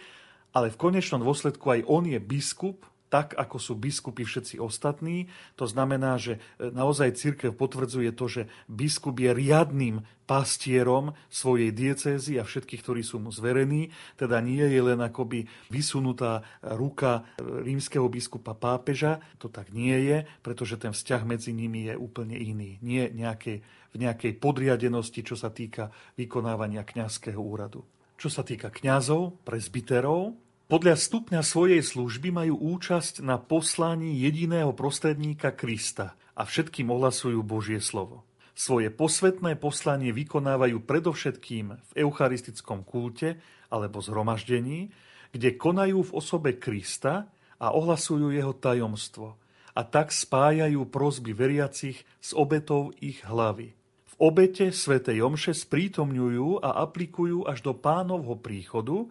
ale 0.55 0.67
v 0.71 0.81
konečnom 0.81 1.19
dôsledku 1.19 1.67
aj 1.67 1.81
on 1.91 2.07
je 2.07 2.21
biskup, 2.23 2.87
tak, 3.15 3.39
ako 3.39 3.63
sú 3.63 3.79
biskupy 3.79 4.27
všetci 4.27 4.59
ostatní. 4.59 5.31
To 5.55 5.71
znamená, 5.71 6.19
že 6.19 6.43
e, 6.59 6.67
naozaj 6.75 7.15
církev 7.15 7.55
potvrdzuje 7.55 8.11
to, 8.11 8.27
že 8.27 8.43
biskup 8.67 9.23
je 9.23 9.31
riadným 9.31 10.03
pastierom 10.27 11.15
svojej 11.31 11.71
diecézy 11.71 12.43
a 12.43 12.49
všetkých, 12.49 12.83
ktorí 12.83 13.07
sú 13.07 13.23
mu 13.23 13.31
zverení. 13.31 13.95
Teda 14.19 14.43
nie 14.43 14.67
je 14.67 14.81
len 14.83 14.99
akoby 14.99 15.47
vysunutá 15.71 16.43
ruka 16.59 17.23
e, 17.39 17.63
rímskeho 17.63 18.11
biskupa 18.11 18.51
pápeža. 18.59 19.23
To 19.39 19.47
tak 19.47 19.71
nie 19.71 19.95
je, 20.11 20.27
pretože 20.43 20.75
ten 20.83 20.91
vzťah 20.91 21.23
medzi 21.23 21.55
nimi 21.55 21.87
je 21.87 21.95
úplne 21.95 22.35
iný. 22.35 22.83
Nie 22.83 23.15
nejakej, 23.15 23.63
v 23.95 23.97
nejakej 24.03 24.43
podriadenosti, 24.43 25.23
čo 25.23 25.39
sa 25.39 25.55
týka 25.55 25.95
vykonávania 26.19 26.83
kňazského 26.83 27.39
úradu. 27.39 27.87
Čo 28.19 28.27
sa 28.27 28.43
týka 28.43 28.75
kňazov, 28.75 29.39
prezbiterov, 29.47 30.35
podľa 30.65 30.97
stupňa 30.97 31.45
svojej 31.45 31.85
služby 31.85 32.33
majú 32.33 32.57
účasť 32.57 33.21
na 33.21 33.37
poslaní 33.37 34.17
jediného 34.25 34.73
prostredníka 34.73 35.53
Krista 35.53 36.17
a 36.33 36.49
všetkým 36.49 36.89
ohlasujú 36.89 37.45
Božie 37.45 37.85
slovo. 37.85 38.25
Svoje 38.57 38.89
posvetné 38.89 39.61
poslanie 39.61 40.15
vykonávajú 40.15 40.81
predovšetkým 40.87 41.67
v 41.75 41.91
eucharistickom 42.01 42.87
kulte 42.87 43.37
alebo 43.69 44.01
zhromaždení, 44.01 44.89
kde 45.37 45.59
konajú 45.59 46.07
v 46.07 46.15
osobe 46.17 46.57
Krista 46.57 47.29
a 47.61 47.75
ohlasujú 47.75 48.33
jeho 48.33 48.55
tajomstvo 48.57 49.37
a 49.75 49.83
tak 49.83 50.15
spájajú 50.15 50.87
prosby 50.87 51.35
veriacich 51.35 52.07
s 52.23 52.31
obetou 52.33 52.95
ich 53.03 53.21
hlavy. 53.27 53.75
V 54.15 54.15
obete 54.17 54.71
svätej 54.71 55.21
Jomše 55.21 55.53
sprítomňujú 55.53 56.63
a 56.63 56.79
aplikujú 56.87 57.45
až 57.51 57.67
do 57.67 57.75
pánovho 57.75 58.39
príchodu, 58.39 59.11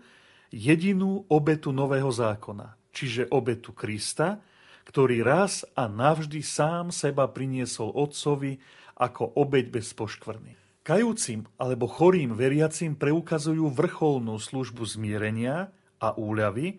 jedinú 0.53 1.25
obetu 1.33 1.73
nového 1.73 2.13
zákona, 2.13 2.77
čiže 2.93 3.25
obetu 3.33 3.73
Krista, 3.73 4.37
ktorý 4.85 5.25
raz 5.25 5.65
a 5.73 5.89
navždy 5.89 6.45
sám 6.45 6.93
seba 6.93 7.25
priniesol 7.25 7.89
Otcovi 7.89 8.61
ako 8.93 9.33
obeď 9.33 9.73
bez 9.73 9.97
poškvrny. 9.97 10.53
Kajúcim 10.85 11.47
alebo 11.57 11.89
chorým 11.89 12.35
veriacim 12.37 12.93
preukazujú 12.93 13.71
vrcholnú 13.71 14.35
službu 14.37 14.83
zmierenia 14.85 15.71
a 15.97 16.13
úľavy 16.13 16.77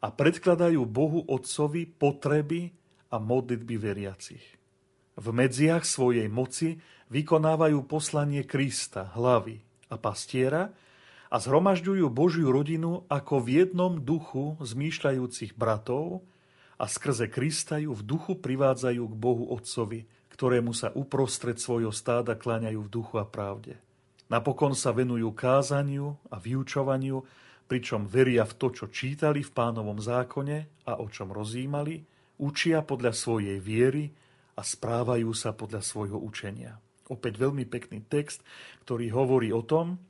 a 0.00 0.08
predkladajú 0.08 0.80
Bohu 0.86 1.26
Otcovi 1.26 1.84
potreby 1.84 2.72
a 3.10 3.18
modlitby 3.18 3.76
veriacich. 3.76 4.46
V 5.18 5.26
medziach 5.34 5.84
svojej 5.84 6.30
moci 6.30 6.78
vykonávajú 7.10 7.84
poslanie 7.84 8.46
Krista, 8.46 9.10
hlavy 9.12 9.60
a 9.90 9.98
pastiera, 9.98 10.70
a 11.30 11.36
zhromažďujú 11.38 12.10
Božiu 12.10 12.50
rodinu 12.50 13.06
ako 13.06 13.38
v 13.38 13.62
jednom 13.62 14.02
duchu 14.02 14.58
zmýšľajúcich 14.58 15.54
bratov 15.54 16.26
a 16.74 16.90
skrze 16.90 17.30
Krista 17.30 17.78
ju 17.78 17.94
v 17.94 18.02
duchu 18.02 18.34
privádzajú 18.34 19.02
k 19.06 19.14
Bohu 19.14 19.46
Otcovi, 19.54 20.10
ktorému 20.34 20.74
sa 20.74 20.90
uprostred 20.90 21.62
svojho 21.62 21.94
stáda 21.94 22.34
kláňajú 22.34 22.80
v 22.82 22.92
duchu 22.92 23.14
a 23.22 23.26
pravde. 23.28 23.78
Napokon 24.26 24.74
sa 24.74 24.90
venujú 24.90 25.30
kázaniu 25.30 26.18
a 26.30 26.42
vyučovaniu, 26.42 27.22
pričom 27.70 28.10
veria 28.10 28.42
v 28.42 28.54
to, 28.58 28.74
čo 28.74 28.90
čítali 28.90 29.46
v 29.46 29.54
pánovom 29.54 30.02
zákone 30.02 30.86
a 30.90 30.98
o 30.98 31.06
čom 31.06 31.30
rozímali, 31.30 32.02
učia 32.42 32.82
podľa 32.82 33.14
svojej 33.14 33.58
viery 33.62 34.10
a 34.58 34.62
správajú 34.66 35.30
sa 35.30 35.54
podľa 35.54 35.82
svojho 35.86 36.18
učenia. 36.18 36.78
Opäť 37.10 37.38
veľmi 37.38 37.66
pekný 37.66 38.02
text, 38.06 38.42
ktorý 38.86 39.14
hovorí 39.14 39.54
o 39.54 39.62
tom, 39.62 40.02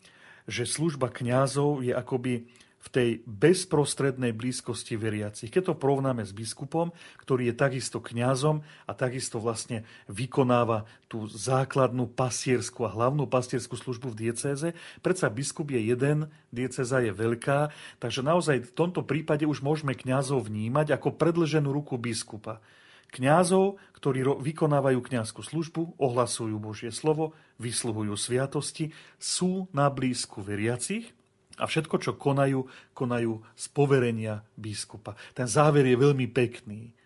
že 0.49 0.69
služba 0.69 1.13
kňazov 1.13 1.85
je 1.85 1.93
akoby 1.93 2.47
v 2.81 2.89
tej 2.89 3.11
bezprostrednej 3.29 4.33
blízkosti 4.33 4.97
veriacich. 4.97 5.53
Keď 5.53 5.73
to 5.73 5.75
porovnáme 5.77 6.25
s 6.25 6.33
biskupom, 6.33 6.97
ktorý 7.21 7.53
je 7.53 7.61
takisto 7.61 8.01
kňazom 8.01 8.65
a 8.89 8.93
takisto 8.97 9.37
vlastne 9.37 9.85
vykonáva 10.09 10.89
tú 11.05 11.29
základnú 11.29 12.09
pasierskú 12.09 12.89
a 12.89 12.95
hlavnú 12.97 13.29
pasierskú 13.29 13.77
službu 13.77 14.17
v 14.17 14.29
diecéze, 14.29 14.73
predsa 15.05 15.29
biskup 15.29 15.69
je 15.77 15.93
jeden, 15.93 16.33
diecéza 16.49 17.05
je 17.05 17.13
veľká, 17.13 17.69
takže 18.01 18.25
naozaj 18.25 18.65
v 18.65 18.73
tomto 18.73 19.05
prípade 19.05 19.45
už 19.45 19.61
môžeme 19.61 19.93
kňazov 19.93 20.49
vnímať 20.49 20.97
ako 20.97 21.21
predlženú 21.21 21.69
ruku 21.69 22.01
biskupa 22.01 22.65
kňazov, 23.11 23.83
ktorí 23.99 24.25
vykonávajú 24.25 24.99
kňazskú 25.03 25.43
službu, 25.45 26.01
ohlasujú 26.01 26.57
Božie 26.57 26.95
slovo, 26.95 27.37
vysluhujú 27.61 28.17
sviatosti, 28.17 28.95
sú 29.21 29.69
na 29.77 29.93
blízku 29.93 30.41
veriacich 30.41 31.13
a 31.61 31.69
všetko, 31.69 31.97
čo 32.01 32.13
konajú, 32.17 32.65
konajú 32.97 33.45
z 33.53 33.65
poverenia 33.77 34.41
biskupa. 34.57 35.19
Ten 35.37 35.45
záver 35.45 35.85
je 35.85 35.97
veľmi 36.01 36.27
pekný, 36.33 36.97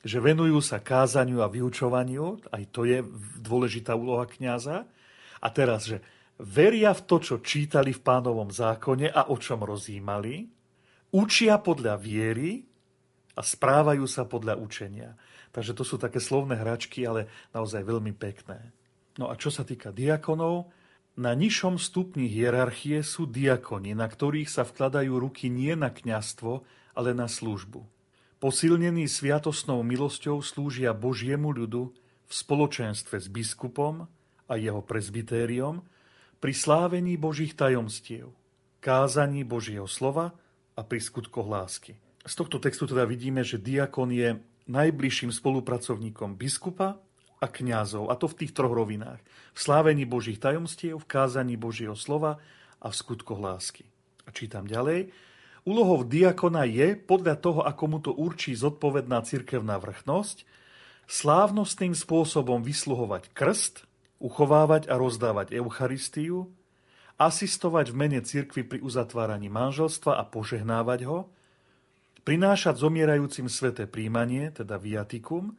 že 0.00 0.16
venujú 0.16 0.64
sa 0.64 0.80
kázaniu 0.80 1.44
a 1.44 1.52
vyučovaniu, 1.52 2.40
aj 2.48 2.62
to 2.72 2.88
je 2.88 3.04
dôležitá 3.44 3.92
úloha 3.92 4.24
kňaza. 4.24 4.88
A 5.40 5.48
teraz, 5.52 5.84
že 5.84 6.00
veria 6.40 6.96
v 6.96 7.04
to, 7.04 7.16
čo 7.20 7.44
čítali 7.44 7.92
v 7.92 8.00
pánovom 8.00 8.48
zákone 8.48 9.12
a 9.12 9.28
o 9.28 9.36
čom 9.36 9.60
rozímali, 9.60 10.48
učia 11.12 11.60
podľa 11.60 12.00
viery 12.00 12.64
a 13.36 13.44
správajú 13.44 14.08
sa 14.08 14.24
podľa 14.24 14.56
učenia. 14.56 15.12
Takže 15.50 15.74
to 15.74 15.82
sú 15.82 15.98
také 15.98 16.22
slovné 16.22 16.58
hračky, 16.58 17.02
ale 17.02 17.26
naozaj 17.50 17.82
veľmi 17.82 18.14
pekné. 18.14 18.70
No 19.18 19.28
a 19.28 19.34
čo 19.34 19.50
sa 19.50 19.66
týka 19.66 19.90
diakonov, 19.90 20.70
na 21.18 21.34
nižšom 21.34 21.76
stupni 21.76 22.30
hierarchie 22.30 23.02
sú 23.02 23.26
diakoni, 23.26 23.92
na 23.98 24.06
ktorých 24.06 24.46
sa 24.46 24.62
vkladajú 24.62 25.10
ruky 25.18 25.50
nie 25.50 25.74
na 25.74 25.90
kňastvo, 25.90 26.62
ale 26.94 27.10
na 27.12 27.26
službu. 27.26 27.82
Posilnení 28.40 29.04
sviatosnou 29.04 29.84
milosťou 29.84 30.40
slúžia 30.40 30.96
Božiemu 30.96 31.52
ľudu 31.52 31.92
v 32.24 32.32
spoločenstve 32.32 33.20
s 33.20 33.28
biskupom 33.28 34.08
a 34.48 34.52
jeho 34.56 34.80
prezbitériom, 34.80 35.84
pri 36.40 36.56
slávení 36.56 37.20
Božích 37.20 37.52
tajomstiev, 37.52 38.32
kázaní 38.80 39.44
Božieho 39.44 39.84
slova 39.84 40.32
a 40.72 40.80
pri 40.80 41.04
skutkoch 41.04 41.44
lásky. 41.44 42.00
Z 42.24 42.32
tohto 42.32 42.56
textu 42.56 42.88
teda 42.88 43.04
vidíme, 43.04 43.44
že 43.44 43.60
diakon 43.60 44.08
je 44.08 44.40
najbližším 44.70 45.34
spolupracovníkom 45.34 46.38
biskupa 46.38 47.02
a 47.42 47.46
kňazov, 47.50 48.08
a 48.08 48.14
to 48.14 48.30
v 48.30 48.44
tých 48.44 48.52
troch 48.54 48.70
rovinách. 48.70 49.18
V 49.52 49.58
slávení 49.58 50.06
Božích 50.06 50.38
tajomstiev, 50.38 51.02
v 51.02 51.10
kázaní 51.10 51.58
Božieho 51.58 51.98
slova 51.98 52.38
a 52.78 52.86
v 52.88 52.94
skutkoch 52.94 53.40
lásky. 53.42 53.84
A 54.24 54.30
čítam 54.30 54.64
ďalej. 54.64 55.10
Úlohou 55.66 56.06
diakona 56.06 56.64
je, 56.64 56.96
podľa 56.96 57.36
toho, 57.36 57.60
ako 57.66 57.84
mu 57.90 57.98
to 58.00 58.14
určí 58.14 58.56
zodpovedná 58.56 59.20
cirkevná 59.26 59.76
vrchnosť, 59.76 60.48
slávnostným 61.10 61.92
spôsobom 61.92 62.62
vysluhovať 62.62 63.34
krst, 63.34 63.84
uchovávať 64.22 64.86
a 64.88 64.94
rozdávať 64.96 65.56
Eucharistiu, 65.58 66.48
asistovať 67.20 67.92
v 67.92 67.96
mene 67.96 68.20
cirkvi 68.24 68.64
pri 68.64 68.78
uzatváraní 68.80 69.52
manželstva 69.52 70.16
a 70.16 70.24
požehnávať 70.24 71.04
ho, 71.04 71.28
prinášať 72.30 72.78
zomierajúcim 72.78 73.50
sveté 73.50 73.90
príjmanie, 73.90 74.54
teda 74.54 74.78
viatikum, 74.78 75.50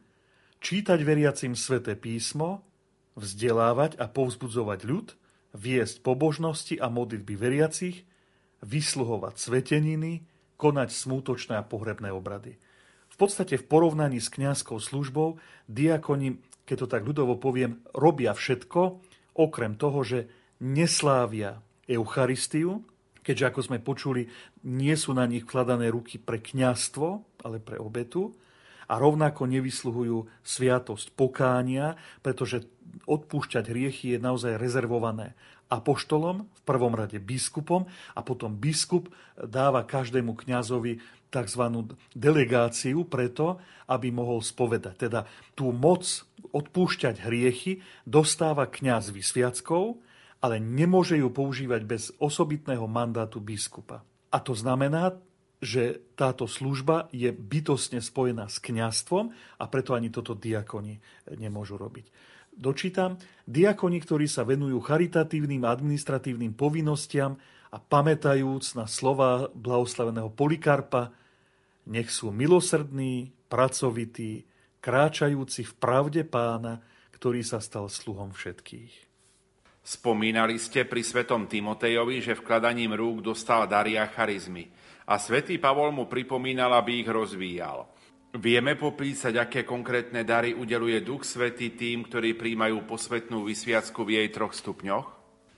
čítať 0.64 1.04
veriacim 1.04 1.52
sveté 1.52 2.00
písmo, 2.00 2.64
vzdelávať 3.12 4.00
a 4.00 4.08
povzbudzovať 4.08 4.80
ľud, 4.88 5.12
viesť 5.52 6.00
pobožnosti 6.00 6.80
a 6.80 6.88
modlitby 6.88 7.36
veriacich, 7.36 8.08
vysluhovať 8.64 9.36
sveteniny, 9.36 10.24
konať 10.56 10.96
smútočné 10.96 11.60
a 11.60 11.66
pohrebné 11.68 12.08
obrady. 12.08 12.56
V 13.12 13.16
podstate 13.20 13.60
v 13.60 13.68
porovnaní 13.68 14.16
s 14.16 14.32
kňazskou 14.32 14.80
službou 14.80 15.36
diakoni, 15.68 16.40
keď 16.64 16.76
to 16.80 16.86
tak 16.88 17.04
ľudovo 17.04 17.36
poviem, 17.36 17.84
robia 17.92 18.32
všetko, 18.32 18.80
okrem 19.36 19.76
toho, 19.76 20.00
že 20.08 20.24
neslávia 20.64 21.60
Eucharistiu, 21.84 22.88
keďže 23.22 23.48
ako 23.48 23.60
sme 23.62 23.78
počuli, 23.78 24.26
nie 24.66 24.94
sú 24.98 25.14
na 25.14 25.24
nich 25.24 25.46
vkladané 25.46 25.88
ruky 25.88 26.18
pre 26.18 26.42
kňastvo, 26.42 27.08
ale 27.46 27.62
pre 27.62 27.78
obetu, 27.78 28.34
a 28.90 29.00
rovnako 29.00 29.48
nevysluhujú 29.48 30.28
sviatosť 30.44 31.16
pokánia, 31.16 31.96
pretože 32.20 32.68
odpúšťať 33.08 33.64
hriechy 33.72 34.06
je 34.14 34.18
naozaj 34.20 34.60
rezervované 34.60 35.32
apoštolom, 35.72 36.44
v 36.44 36.62
prvom 36.68 36.92
rade 36.92 37.16
biskupom 37.16 37.88
a 38.12 38.20
potom 38.20 38.52
biskup 38.52 39.08
dáva 39.40 39.88
každému 39.88 40.36
kňazovi 40.36 41.00
tzv. 41.32 41.62
delegáciu 42.12 43.08
preto, 43.08 43.56
aby 43.88 44.12
mohol 44.12 44.44
spovedať. 44.44 45.08
Teda 45.08 45.24
tú 45.56 45.72
moc 45.72 46.04
odpúšťať 46.52 47.24
hriechy 47.24 47.80
dostáva 48.04 48.68
kňaz 48.68 49.08
vysviackou, 49.08 49.96
ale 50.42 50.58
nemôže 50.58 51.14
ju 51.14 51.30
používať 51.30 51.80
bez 51.86 52.10
osobitného 52.18 52.84
mandátu 52.90 53.38
biskupa. 53.38 54.02
A 54.34 54.42
to 54.42 54.58
znamená, 54.58 55.14
že 55.62 56.02
táto 56.18 56.50
služba 56.50 57.06
je 57.14 57.30
bytostne 57.30 58.02
spojená 58.02 58.50
s 58.50 58.58
kňastvom 58.58 59.30
a 59.62 59.64
preto 59.70 59.94
ani 59.94 60.10
toto 60.10 60.34
diakoni 60.34 60.98
nemôžu 61.38 61.78
robiť. 61.78 62.10
Dočítam, 62.52 63.16
diakoni, 63.46 64.02
ktorí 64.02 64.26
sa 64.26 64.42
venujú 64.42 64.82
charitatívnym 64.82 65.62
a 65.62 65.72
administratívnym 65.72 66.52
povinnostiam 66.52 67.38
a 67.70 67.78
pamätajúc 67.78 68.74
na 68.76 68.90
slova 68.90 69.48
blahoslaveného 69.54 70.28
Polikarpa, 70.34 71.14
nech 71.86 72.10
sú 72.10 72.34
milosrdní, 72.34 73.30
pracovití, 73.46 74.44
kráčajúci 74.82 75.62
v 75.62 75.72
pravde 75.78 76.26
pána, 76.26 76.82
ktorý 77.14 77.46
sa 77.46 77.62
stal 77.62 77.86
sluhom 77.86 78.34
všetkých. 78.34 79.11
Spomínali 79.82 80.62
ste 80.62 80.86
pri 80.86 81.02
svetom 81.02 81.50
Timotejovi, 81.50 82.22
že 82.22 82.38
vkladaním 82.38 82.94
rúk 82.94 83.26
dostal 83.26 83.66
daria 83.66 84.06
charizmy– 84.06 84.70
a 85.06 85.18
svätý 85.18 85.58
Pavol 85.58 85.90
mu 85.90 86.06
pripomínal, 86.06 86.70
aby 86.78 87.02
ich 87.02 87.10
rozvíjal. 87.10 87.84
Vieme 88.32 88.80
popísať, 88.80 89.36
aké 89.36 89.60
konkrétne 89.66 90.24
dary 90.24 90.56
udeluje 90.56 91.04
Duch 91.04 91.26
Svetý 91.26 91.76
tým, 91.76 92.08
ktorí 92.08 92.32
príjmajú 92.32 92.88
posvetnú 92.88 93.44
vysviacku 93.44 94.08
v 94.08 94.22
jej 94.22 94.28
troch 94.32 94.56
stupňoch? 94.56 95.06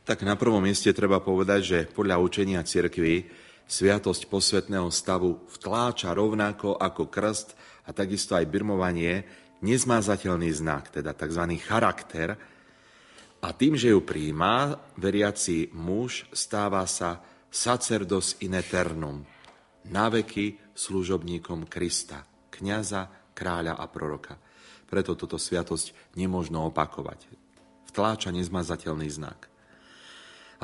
Tak 0.03 0.27
na 0.27 0.35
prvom 0.35 0.59
mieste 0.59 0.91
treba 0.91 1.23
povedať, 1.23 1.61
že 1.63 1.79
podľa 1.87 2.19
učenia 2.19 2.67
cirkvy 2.67 3.31
sviatosť 3.65 4.27
posvetného 4.27 4.91
stavu 4.91 5.47
vtláča 5.55 6.13
rovnako 6.13 6.77
ako 6.77 7.09
krst 7.09 7.55
a 7.87 7.95
takisto 7.95 8.35
aj 8.35 8.51
birmovanie 8.51 9.23
nezmázateľný 9.63 10.51
znak, 10.51 10.93
teda 10.93 11.15
tzv. 11.15 11.57
charakter. 11.63 12.37
A 13.45 13.53
tým, 13.53 13.77
že 13.77 13.93
ju 13.93 14.01
príjma, 14.01 14.73
veriaci 14.97 15.69
muž 15.77 16.25
stáva 16.33 16.81
sa 16.89 17.21
sacerdos 17.53 18.41
in 18.41 18.57
eternum, 18.57 19.21
naveky 19.85 20.73
služobníkom 20.73 21.69
Krista, 21.69 22.25
kniaza, 22.49 23.05
kráľa 23.37 23.77
a 23.77 23.85
proroka. 23.85 24.41
Preto 24.89 25.13
túto 25.13 25.37
sviatosť 25.37 26.17
nemôžno 26.17 26.73
opakovať. 26.73 27.29
Vtláča 27.93 28.33
nezmazateľný 28.33 29.13
znak. 29.13 29.53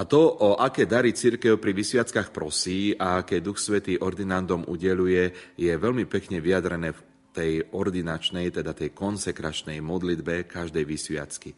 A 0.00 0.08
to, 0.08 0.32
o 0.40 0.56
aké 0.56 0.88
dary 0.88 1.12
církev 1.12 1.60
pri 1.60 1.76
vysviackách 1.76 2.32
prosí 2.32 2.96
a 2.96 3.20
aké 3.20 3.44
Duch 3.44 3.60
Svetý 3.60 4.00
ordinandom 4.00 4.64
udeluje, 4.64 5.52
je 5.60 5.68
veľmi 5.68 6.08
pekne 6.08 6.40
vyjadrené 6.40 6.96
v 6.96 7.00
tej 7.36 7.52
ordinačnej, 7.76 8.48
teda 8.48 8.72
tej 8.72 8.96
konsekračnej 8.96 9.84
modlitbe 9.84 10.48
každej 10.48 10.84
vysviacky. 10.88 11.52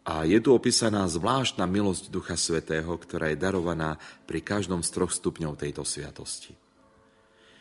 A 0.00 0.24
je 0.24 0.40
tu 0.40 0.56
opísaná 0.56 1.04
zvláštna 1.04 1.68
milosť 1.68 2.08
Ducha 2.08 2.34
Svetého, 2.34 2.88
ktorá 2.96 3.30
je 3.30 3.38
darovaná 3.38 4.00
pri 4.24 4.40
každom 4.40 4.80
z 4.80 4.90
troch 4.96 5.12
stupňov 5.12 5.60
tejto 5.60 5.84
sviatosti. 5.84 6.56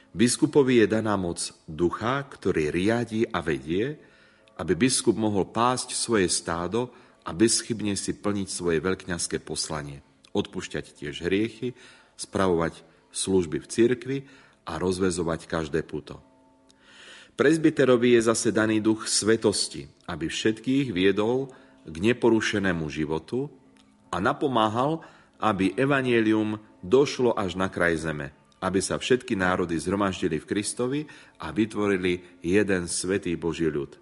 Biskupovi 0.09 0.81
je 0.81 0.87
daná 0.89 1.13
moc 1.19 1.53
ducha, 1.69 2.25
ktorý 2.25 2.73
riadi 2.73 3.29
a 3.29 3.45
vedie, 3.45 3.93
aby 4.57 4.73
biskup 4.73 5.13
mohol 5.13 5.45
pásť 5.45 5.93
svoje 5.93 6.25
stádo 6.31 6.89
a 7.21 7.29
bezchybne 7.29 7.93
si 7.93 8.17
plniť 8.17 8.47
svoje 8.49 8.81
veľkňaské 8.81 9.37
poslanie, 9.43 10.01
odpúšťať 10.33 10.97
tiež 10.97 11.29
hriechy, 11.29 11.77
spravovať 12.17 12.81
služby 13.13 13.61
v 13.61 13.69
cirkvi 13.69 14.17
a 14.65 14.81
rozvezovať 14.81 15.45
každé 15.45 15.85
puto. 15.85 16.17
Prezbiterovi 17.37 18.19
je 18.19 18.21
zase 18.27 18.51
daný 18.51 18.83
duch 18.83 19.07
svetosti, 19.07 19.87
aby 20.09 20.27
všetkých 20.27 20.91
viedol 20.91 21.53
k 21.87 21.95
neporušenému 21.99 22.87
životu 22.91 23.47
a 24.11 24.19
napomáhal, 24.19 25.03
aby 25.39 25.71
evanielium 25.79 26.59
došlo 26.83 27.35
až 27.35 27.55
na 27.55 27.71
kraj 27.71 27.99
zeme– 27.99 28.35
aby 28.59 28.79
sa 28.83 28.99
všetky 28.99 29.39
národy 29.39 29.79
zhromaždili 29.79 30.39
v 30.39 30.47
Kristovi 30.47 31.01
a 31.39 31.51
vytvorili 31.55 32.43
jeden 32.43 32.91
svetý 32.91 33.39
Boží 33.39 33.71
ľud. 33.71 33.95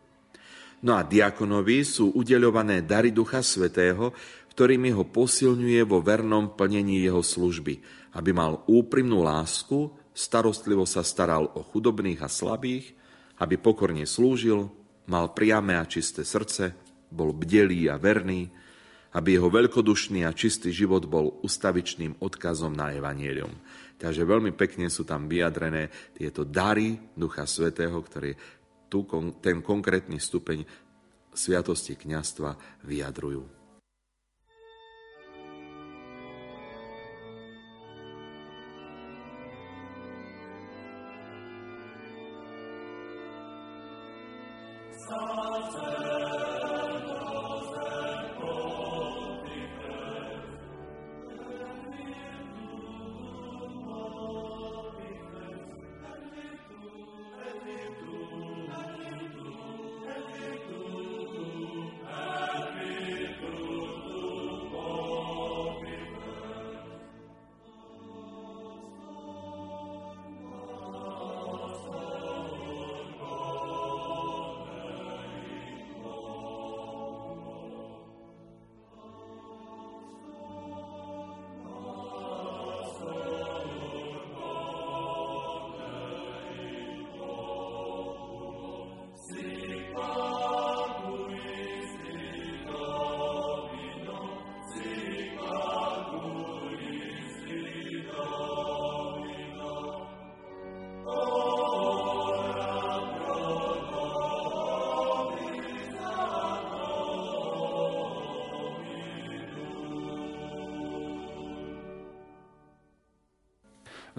No 0.82 0.98
a 0.98 1.02
diakonovi 1.02 1.82
sú 1.82 2.14
udeľované 2.14 2.86
dary 2.86 3.10
Ducha 3.10 3.42
Svetého, 3.42 4.14
ktorými 4.54 4.94
ho 4.94 5.06
posilňuje 5.06 5.82
vo 5.86 6.02
vernom 6.02 6.54
plnení 6.54 7.02
jeho 7.02 7.22
služby, 7.22 7.82
aby 8.18 8.30
mal 8.34 8.66
úprimnú 8.66 9.22
lásku, 9.22 9.94
starostlivo 10.14 10.86
sa 10.90 11.06
staral 11.06 11.50
o 11.54 11.62
chudobných 11.62 12.22
a 12.26 12.30
slabých, 12.30 12.94
aby 13.38 13.58
pokorne 13.58 14.06
slúžil, 14.10 14.70
mal 15.06 15.34
priame 15.34 15.78
a 15.78 15.86
čisté 15.86 16.26
srdce, 16.26 16.74
bol 17.10 17.32
bdelý 17.34 17.88
a 17.92 17.96
verný, 18.00 18.48
aby 19.16 19.40
jeho 19.40 19.50
veľkodušný 19.50 20.28
a 20.28 20.36
čistý 20.36 20.70
život 20.70 21.08
bol 21.10 21.42
ustavičným 21.42 22.22
odkazom 22.22 22.76
na 22.76 22.94
evanielium. 22.94 23.52
Takže 23.98 24.22
veľmi 24.22 24.54
pekne 24.54 24.94
sú 24.94 25.08
tam 25.08 25.26
vyjadrené 25.26 25.90
tieto 26.14 26.46
dary 26.46 26.94
Ducha 27.18 27.50
Svetého, 27.50 27.98
ktoré 28.06 28.38
tu, 28.86 29.04
ten 29.42 29.66
konkrétny 29.66 30.22
stupeň 30.22 30.62
sviatosti 31.34 31.98
kniastva 31.98 32.54
vyjadrujú. 32.86 33.57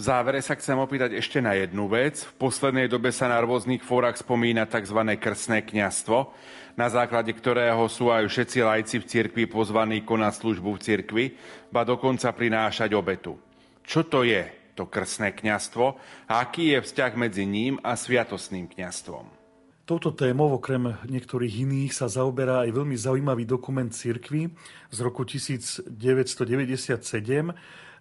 Závere 0.09 0.41
sa 0.41 0.57
chcem 0.57 0.73
opýtať 0.81 1.21
ešte 1.21 1.37
na 1.45 1.53
jednu 1.53 1.85
vec. 1.85 2.25
V 2.25 2.49
poslednej 2.49 2.89
dobe 2.89 3.13
sa 3.13 3.29
na 3.29 3.45
rôznych 3.45 3.85
fórach 3.85 4.17
spomína 4.17 4.65
tzv. 4.65 4.97
krstné 5.21 5.61
kňastvo, 5.69 6.33
na 6.81 6.89
základe 6.89 7.29
ktorého 7.37 7.85
sú 7.93 8.09
aj 8.09 8.25
všetci 8.25 8.59
lajci 8.65 8.97
v 9.05 9.09
cirkvi 9.09 9.45
pozvaní 9.45 10.01
konať 10.09 10.33
službu 10.41 10.71
v 10.73 10.81
cirkvi, 10.81 11.25
ba 11.69 11.85
dokonca 11.85 12.33
prinášať 12.33 12.97
obetu. 12.97 13.37
Čo 13.85 14.09
to 14.09 14.25
je 14.25 14.49
to 14.73 14.89
krstné 14.89 15.37
kňastvo 15.37 16.01
a 16.25 16.41
aký 16.41 16.73
je 16.73 16.81
vzťah 16.89 17.13
medzi 17.13 17.45
ním 17.45 17.77
a 17.85 17.93
sviatosným 17.93 18.65
kňastvom? 18.65 19.29
Touto 19.85 20.17
témou, 20.17 20.57
okrem 20.57 20.89
niektorých 21.05 21.69
iných, 21.69 21.93
sa 21.93 22.09
zaoberá 22.09 22.65
aj 22.65 22.77
veľmi 22.77 22.97
zaujímavý 22.97 23.45
dokument 23.45 23.93
cirkvy 23.93 24.53
z 24.89 24.99
roku 25.05 25.29
1997, 25.29 25.85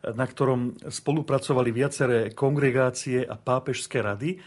na 0.03 0.25
ktorom 0.25 0.77
spolupracovali 0.87 1.69
viaceré 1.73 2.19
kongregácie 2.33 3.25
a 3.25 3.35
pápežské 3.37 4.01
rady 4.01 4.37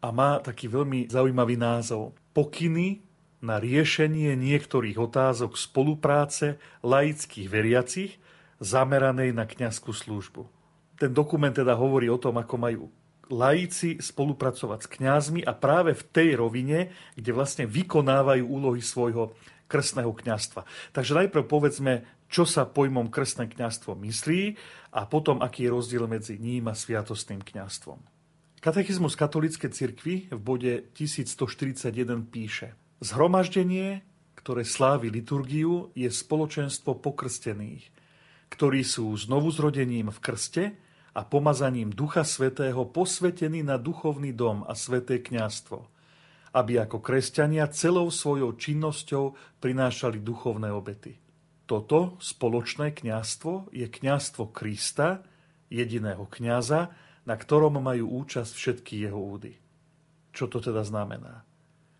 a 0.00 0.08
má 0.14 0.38
taký 0.38 0.70
veľmi 0.70 1.10
zaujímavý 1.10 1.58
názov. 1.58 2.14
Pokyny 2.32 3.02
na 3.38 3.62
riešenie 3.62 4.34
niektorých 4.34 4.98
otázok 4.98 5.54
spolupráce 5.54 6.58
laických 6.82 7.46
veriacich 7.46 8.12
zameranej 8.58 9.30
na 9.30 9.46
kňazskú 9.46 9.94
službu. 9.94 10.46
Ten 10.98 11.14
dokument 11.14 11.54
teda 11.54 11.78
hovorí 11.78 12.10
o 12.10 12.18
tom, 12.18 12.42
ako 12.42 12.54
majú 12.58 12.82
laici 13.30 14.00
spolupracovať 14.00 14.78
s 14.82 14.88
kňazmi 14.98 15.40
a 15.46 15.52
práve 15.54 15.94
v 15.94 16.02
tej 16.10 16.28
rovine, 16.34 16.90
kde 17.14 17.30
vlastne 17.30 17.64
vykonávajú 17.68 18.42
úlohy 18.42 18.82
svojho 18.82 19.36
krstného 19.68 20.10
kňastva. 20.10 20.64
Takže 20.96 21.12
najprv 21.24 21.44
povedzme, 21.44 22.08
čo 22.28 22.44
sa 22.44 22.68
pojmom 22.68 23.08
krstné 23.08 23.48
kňastvo 23.48 23.96
myslí 23.96 24.54
a 24.92 25.08
potom, 25.08 25.40
aký 25.40 25.66
je 25.66 25.74
rozdiel 25.74 26.04
medzi 26.04 26.36
ním 26.36 26.68
a 26.68 26.76
sviatostným 26.76 27.40
kňastvom. 27.40 27.98
Katechizmus 28.60 29.16
katolíckej 29.16 29.70
cirkvi 29.70 30.28
v 30.28 30.40
bode 30.40 30.72
1141 30.92 31.94
píše 32.28 32.76
Zhromaždenie, 33.00 34.02
ktoré 34.34 34.66
slávi 34.66 35.08
liturgiu, 35.14 35.94
je 35.94 36.10
spoločenstvo 36.10 36.98
pokrstených, 36.98 37.86
ktorí 38.50 38.82
sú 38.82 39.14
znovu 39.14 39.54
zrodením 39.54 40.10
v 40.10 40.18
krste 40.18 40.64
a 41.14 41.22
pomazaním 41.22 41.94
Ducha 41.94 42.26
Svetého 42.26 42.82
posvetení 42.90 43.62
na 43.62 43.78
duchovný 43.78 44.34
dom 44.34 44.66
a 44.66 44.74
sveté 44.74 45.22
kňastvo, 45.22 45.86
aby 46.58 46.82
ako 46.82 46.98
kresťania 46.98 47.70
celou 47.70 48.10
svojou 48.10 48.58
činnosťou 48.58 49.38
prinášali 49.62 50.18
duchovné 50.18 50.74
obety. 50.74 51.27
Toto 51.68 52.16
spoločné 52.16 52.96
kňastvo 52.96 53.68
je 53.76 53.84
kňastvo 53.84 54.48
Krista, 54.56 55.20
jediného 55.68 56.24
kňaza, 56.24 56.88
na 57.28 57.34
ktorom 57.36 57.76
majú 57.76 58.24
účasť 58.24 58.52
všetky 58.56 59.04
jeho 59.04 59.20
údy. 59.20 59.52
Čo 60.32 60.48
to 60.48 60.64
teda 60.64 60.80
znamená? 60.80 61.44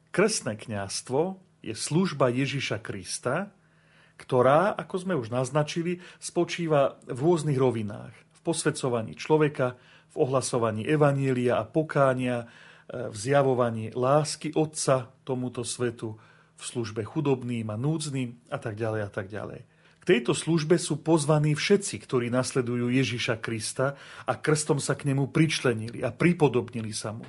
Krstné 0.09 0.57
kňastvo 0.57 1.37
je 1.61 1.77
služba 1.77 2.33
Ježiša 2.33 2.81
Krista, 2.81 3.53
ktorá, 4.17 4.73
ako 4.73 4.97
sme 5.05 5.15
už 5.21 5.29
naznačili, 5.29 6.01
spočíva 6.17 6.97
v 7.05 7.19
rôznych 7.21 7.61
rovinách. 7.61 8.17
V 8.35 8.41
posvedcovaní 8.41 9.21
človeka, 9.21 9.77
v 10.09 10.15
ohlasovaní 10.17 10.89
evanielia 10.89 11.61
a 11.61 11.69
pokánia, 11.69 12.49
v 12.89 13.13
zjavovaní 13.13 13.93
lásky 13.93 14.57
Otca 14.57 15.13
tomuto 15.29 15.61
svetu, 15.61 16.17
v 16.59 16.63
službe 16.67 17.07
chudobným 17.07 17.71
a 17.71 17.79
núdznym 17.79 18.51
a 18.51 18.59
tak 18.59 18.75
ďalej 18.75 19.01
a 19.07 19.11
tak 19.11 19.31
ďalej. 19.31 19.63
K 20.03 20.05
tejto 20.05 20.35
službe 20.35 20.75
sú 20.75 20.99
pozvaní 20.99 21.55
všetci, 21.55 22.03
ktorí 22.03 22.27
nasledujú 22.35 22.91
Ježiša 22.91 23.39
Krista 23.39 23.95
a 24.27 24.33
krstom 24.35 24.83
sa 24.83 24.99
k 24.99 25.07
nemu 25.15 25.31
pričlenili 25.31 26.03
a 26.03 26.11
pripodobnili 26.11 26.91
sa 26.91 27.15
mu. 27.15 27.25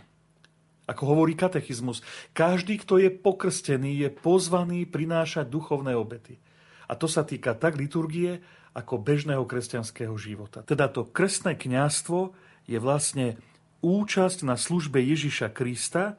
Ako 0.89 1.13
hovorí 1.13 1.37
katechizmus, 1.37 2.01
každý, 2.33 2.81
kto 2.81 2.97
je 2.97 3.13
pokrstený, 3.13 4.01
je 4.01 4.09
pozvaný 4.09 4.89
prinášať 4.89 5.45
duchovné 5.45 5.93
obety. 5.93 6.41
A 6.89 6.97
to 6.97 7.05
sa 7.05 7.21
týka 7.21 7.53
tak 7.53 7.77
liturgie, 7.77 8.41
ako 8.73 9.01
bežného 9.01 9.45
kresťanského 9.45 10.13
života. 10.17 10.65
Teda 10.65 10.89
to 10.89 11.05
krstné 11.05 11.57
kňastvo 11.57 12.33
je 12.69 12.77
vlastne 12.81 13.37
účasť 13.81 14.45
na 14.45 14.57
službe 14.57 15.01
Ježiša 15.01 15.53
Krista, 15.53 16.17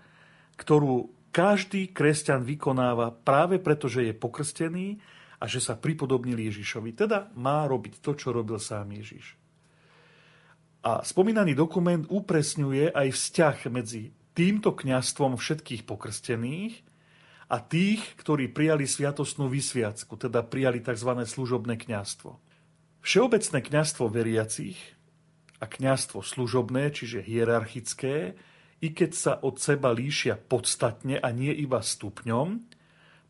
ktorú 0.59 1.11
každý 1.31 1.91
kresťan 1.95 2.43
vykonáva 2.43 3.15
práve 3.15 3.63
preto, 3.63 3.87
že 3.87 4.11
je 4.11 4.15
pokrstený 4.15 4.99
a 5.41 5.49
že 5.49 5.63
sa 5.63 5.79
pripodobnil 5.79 6.37
Ježišovi. 6.37 6.93
Teda 6.93 7.33
má 7.39 7.65
robiť 7.65 8.03
to, 8.05 8.13
čo 8.19 8.35
robil 8.35 8.61
sám 8.61 8.93
Ježiš. 8.93 9.39
A 10.81 11.05
spomínaný 11.05 11.57
dokument 11.57 12.05
upresňuje 12.09 12.93
aj 12.93 13.09
vzťah 13.13 13.57
medzi 13.69 14.13
týmto 14.33 14.73
kňastvom 14.73 15.37
všetkých 15.37 15.85
pokrstených 15.85 16.75
a 17.51 17.61
tých, 17.61 18.01
ktorí 18.17 18.49
prijali 18.49 18.89
sviatostnú 18.89 19.51
vysviacku, 19.51 20.17
teda 20.17 20.41
prijali 20.47 20.81
tzv. 20.81 21.11
služobné 21.27 21.77
kňastvo. 21.77 22.39
Všeobecné 23.01 23.59
kňastvo 23.61 24.05
veriacich 24.09 24.79
a 25.61 25.69
kňastvo 25.69 26.25
služobné, 26.25 26.93
čiže 26.97 27.21
hierarchické, 27.21 28.41
i 28.81 28.89
keď 28.97 29.11
sa 29.13 29.33
od 29.45 29.61
seba 29.61 29.93
líšia 29.93 30.41
podstatne 30.41 31.21
a 31.21 31.29
nie 31.31 31.53
iba 31.53 31.85
stupňom, 31.85 32.65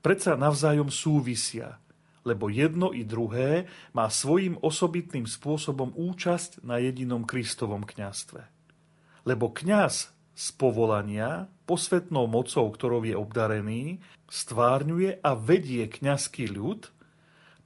predsa 0.01 0.39
navzájom 0.39 0.89
súvisia, 0.89 1.83
lebo 2.23 2.47
jedno 2.53 2.95
i 2.95 3.03
druhé 3.03 3.67
má 3.91 4.07
svojím 4.07 4.61
osobitným 4.63 5.27
spôsobom 5.27 5.91
účasť 5.97 6.63
na 6.63 6.79
jedinom 6.79 7.27
Kristovom 7.27 7.83
kňastve. 7.83 8.47
Lebo 9.27 9.51
kňaz 9.51 10.13
z 10.41 10.47
povolania, 10.57 11.51
posvetnou 11.69 12.25
mocou, 12.25 12.65
ktorou 12.73 13.05
je 13.05 13.13
obdarený, 13.13 14.01
stvárňuje 14.31 15.21
a 15.21 15.31
vedie 15.37 15.85
kňazský 15.85 16.49
ľud, 16.49 16.89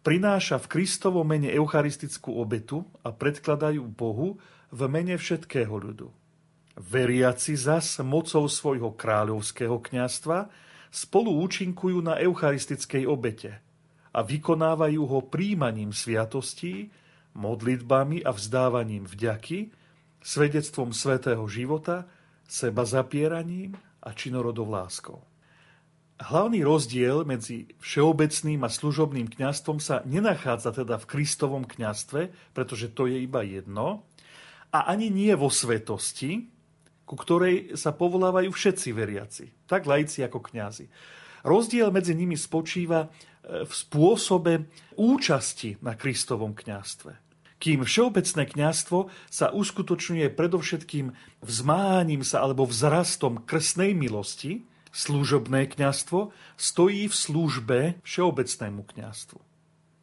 prináša 0.03 0.59
v 0.59 0.67
Kristovo 0.71 1.23
mene 1.23 1.53
eucharistickú 1.55 2.35
obetu 2.35 2.83
a 3.07 3.15
predkladajú 3.15 3.85
Bohu 3.87 4.43
v 4.75 4.81
mene 4.91 5.15
všetkého 5.15 5.71
ľudu. 5.71 6.24
Veriaci 6.75 7.55
zas 7.55 8.03
mocou 8.03 8.51
svojho 8.51 8.99
kráľovského 8.99 9.79
kňastva 9.79 10.51
spolu 10.91 11.39
účinkujú 11.47 12.03
na 12.03 12.19
eucharistickej 12.19 13.07
obete 13.07 13.63
a 14.15 14.23
vykonávajú 14.23 15.03
ho 15.07 15.21
príjmaním 15.27 15.95
sviatostí, 15.95 16.91
modlitbami 17.35 18.23
a 18.23 18.31
vzdávaním 18.31 19.07
vďaky, 19.07 19.71
svedectvom 20.23 20.95
svetého 20.95 21.43
života, 21.51 22.07
seba 22.47 22.87
zapieraním 22.87 23.75
a 24.03 24.11
činorodou 24.15 24.71
láskou. 24.71 25.23
Hlavný 26.15 26.63
rozdiel 26.63 27.27
medzi 27.27 27.67
všeobecným 27.83 28.63
a 28.63 28.71
služobným 28.71 29.27
kňastvom 29.35 29.83
sa 29.83 30.07
nenachádza 30.07 30.71
teda 30.71 30.95
v 31.03 31.11
Kristovom 31.11 31.67
kňastve, 31.67 32.31
pretože 32.55 32.95
to 32.95 33.11
je 33.11 33.19
iba 33.19 33.43
jedno, 33.43 34.07
a 34.71 34.91
ani 34.91 35.11
nie 35.11 35.35
vo 35.35 35.51
svetosti, 35.51 36.54
ku 37.05 37.15
ktorej 37.17 37.77
sa 37.77 37.93
povolávajú 37.93 38.51
všetci 38.51 38.89
veriaci, 38.93 39.45
tak 39.69 39.85
laici 39.85 40.25
ako 40.25 40.41
kňazi. 40.41 40.89
Rozdiel 41.45 41.93
medzi 41.93 42.17
nimi 42.17 42.37
spočíva 42.41 43.07
e, 43.07 43.09
v 43.69 43.73
spôsobe 43.73 44.69
účasti 44.97 45.77
na 45.85 45.93
Kristovom 45.93 46.57
kňastve. 46.57 47.21
Kým 47.61 47.85
všeobecné 47.85 48.43
kňastvo 48.49 49.09
sa 49.29 49.53
uskutočňuje 49.53 50.33
predovšetkým 50.33 51.13
vzmáním 51.45 52.25
sa 52.25 52.45
alebo 52.45 52.69
vzrastom 52.69 53.45
krstnej 53.45 53.93
milosti, 53.97 54.65
služobné 54.93 55.69
kňastvo 55.73 56.33
stojí 56.57 57.09
v 57.09 57.15
službe 57.15 57.79
všeobecnému 58.05 58.85
kňastvu 58.85 59.41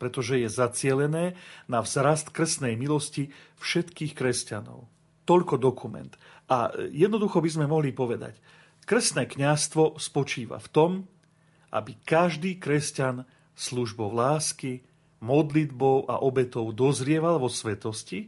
pretože 0.02 0.41
je 0.41 0.49
zacielené 0.49 1.38
na 1.70 1.86
vzrast 1.86 2.34
krstnej 2.34 2.74
milosti 2.74 3.30
všetkých 3.62 4.18
kresťanov. 4.18 4.89
Toľko 5.30 5.62
dokument. 5.62 6.10
A 6.52 6.76
jednoducho 6.91 7.39
by 7.39 7.47
sme 7.47 7.66
mohli 7.72 7.95
povedať, 7.95 8.36
krstné 8.84 9.24
kňastvo 9.24 9.95
spočíva 9.95 10.60
v 10.60 10.68
tom, 10.68 10.91
aby 11.72 11.95
každý 12.04 12.60
kresťan 12.60 13.24
službou 13.56 14.12
lásky, 14.12 14.84
modlitbou 15.24 16.12
a 16.12 16.20
obetou 16.20 16.76
dozrieval 16.76 17.39
vo 17.39 17.47
svetosti 17.47 18.28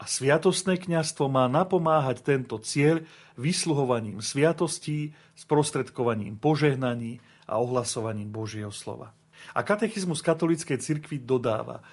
a 0.00 0.08
sviatostné 0.08 0.80
kňastvo 0.80 1.28
má 1.28 1.44
napomáhať 1.46 2.24
tento 2.24 2.56
cieľ 2.56 3.04
vysluhovaním 3.36 4.24
sviatostí, 4.24 5.12
sprostredkovaním 5.36 6.40
požehnaní 6.40 7.20
a 7.44 7.60
ohlasovaním 7.60 8.32
Božieho 8.32 8.72
slova. 8.72 9.12
A 9.52 9.60
katechizmus 9.60 10.24
katolíckej 10.24 10.80
cirkvi 10.80 11.20
dodáva, 11.20 11.84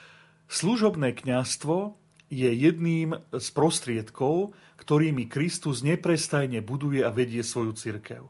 služobné 0.48 1.20
kňastvo 1.20 1.99
je 2.30 2.50
jedným 2.50 3.18
z 3.34 3.48
prostriedkov, 3.52 4.54
ktorými 4.78 5.26
Kristus 5.26 5.82
neprestajne 5.82 6.62
buduje 6.62 7.02
a 7.02 7.10
vedie 7.10 7.42
svoju 7.42 7.74
cirkev. 7.74 8.30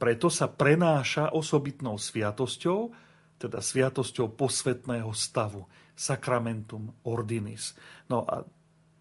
Preto 0.00 0.28
sa 0.32 0.48
prenáša 0.48 1.32
osobitnou 1.32 2.00
sviatosťou, 2.00 2.92
teda 3.40 3.60
sviatosťou 3.60 4.36
posvetného 4.36 5.12
stavu, 5.16 5.64
sacramentum 5.96 6.92
ordinis. 7.04 7.76
No 8.08 8.24
a 8.24 8.44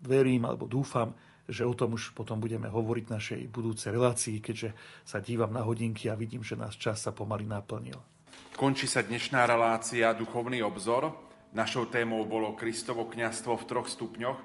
verím 0.04 0.48
alebo 0.48 0.68
dúfam, 0.68 1.16
že 1.50 1.66
o 1.66 1.74
tom 1.74 1.96
už 1.96 2.16
potom 2.16 2.40
budeme 2.40 2.70
hovoriť 2.72 3.04
v 3.08 3.16
našej 3.16 3.42
budúcej 3.50 3.90
relácii, 3.96 4.38
keďže 4.40 4.76
sa 5.04 5.20
dívam 5.20 5.52
na 5.52 5.66
hodinky 5.66 6.08
a 6.08 6.20
vidím, 6.20 6.46
že 6.46 6.60
náš 6.60 6.78
čas 6.78 7.04
sa 7.04 7.12
pomaly 7.12 7.48
naplnil. 7.48 8.00
Končí 8.56 8.86
sa 8.86 9.02
dnešná 9.02 9.48
relácia 9.48 10.12
Duchovný 10.14 10.62
obzor. 10.62 11.29
Našou 11.50 11.90
témou 11.90 12.22
bolo 12.30 12.54
Kristovo 12.54 13.10
kňastvo 13.10 13.58
v 13.58 13.66
troch 13.66 13.90
stupňoch. 13.90 14.38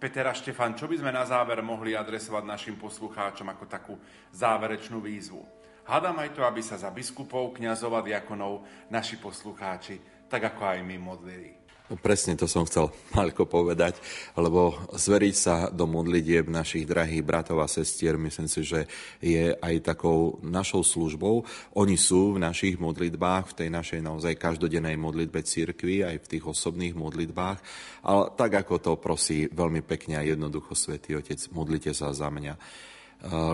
Peter 0.00 0.24
a 0.24 0.32
Štefan, 0.32 0.72
čo 0.72 0.88
by 0.88 0.96
sme 0.96 1.12
na 1.12 1.20
záver 1.28 1.60
mohli 1.60 1.92
adresovať 1.92 2.48
našim 2.48 2.76
poslucháčom 2.80 3.44
ako 3.52 3.64
takú 3.68 3.94
záverečnú 4.32 5.04
výzvu? 5.04 5.44
Hádam 5.84 6.16
aj 6.16 6.32
to, 6.32 6.48
aby 6.48 6.64
sa 6.64 6.80
za 6.80 6.88
biskupov, 6.88 7.52
kňazov 7.60 8.00
a 8.00 8.00
diakonov 8.00 8.64
naši 8.88 9.20
poslucháči, 9.20 10.00
tak 10.32 10.48
ako 10.56 10.62
aj 10.64 10.80
my 10.80 10.96
modlili. 10.96 11.65
No, 11.86 11.94
presne 11.94 12.34
to 12.34 12.50
som 12.50 12.66
chcel 12.66 12.90
Malko 13.14 13.46
povedať, 13.46 14.02
lebo 14.34 14.74
zveriť 14.90 15.34
sa 15.38 15.70
do 15.70 15.86
modlitieb 15.86 16.50
našich 16.50 16.82
drahých 16.82 17.22
bratov 17.22 17.62
a 17.62 17.70
sestier, 17.70 18.18
myslím 18.18 18.50
si, 18.50 18.66
že 18.66 18.90
je 19.22 19.54
aj 19.54 19.94
takou 19.94 20.42
našou 20.42 20.82
službou. 20.82 21.46
Oni 21.78 21.94
sú 21.94 22.34
v 22.34 22.42
našich 22.42 22.74
modlitbách, 22.82 23.54
v 23.54 23.56
tej 23.62 23.68
našej 23.70 24.00
naozaj 24.02 24.34
každodennej 24.34 24.98
modlitbe 24.98 25.46
cirkvi, 25.46 26.02
aj 26.02 26.26
v 26.26 26.30
tých 26.34 26.44
osobných 26.50 26.98
modlitbách. 26.98 27.58
Ale 28.02 28.34
tak, 28.34 28.66
ako 28.66 28.74
to 28.82 28.92
prosí 28.98 29.46
veľmi 29.46 29.86
pekne 29.86 30.18
a 30.18 30.26
jednoducho 30.26 30.74
Svetý 30.74 31.14
Otec, 31.14 31.38
modlite 31.54 31.94
sa 31.94 32.10
za 32.10 32.26
mňa 32.34 32.58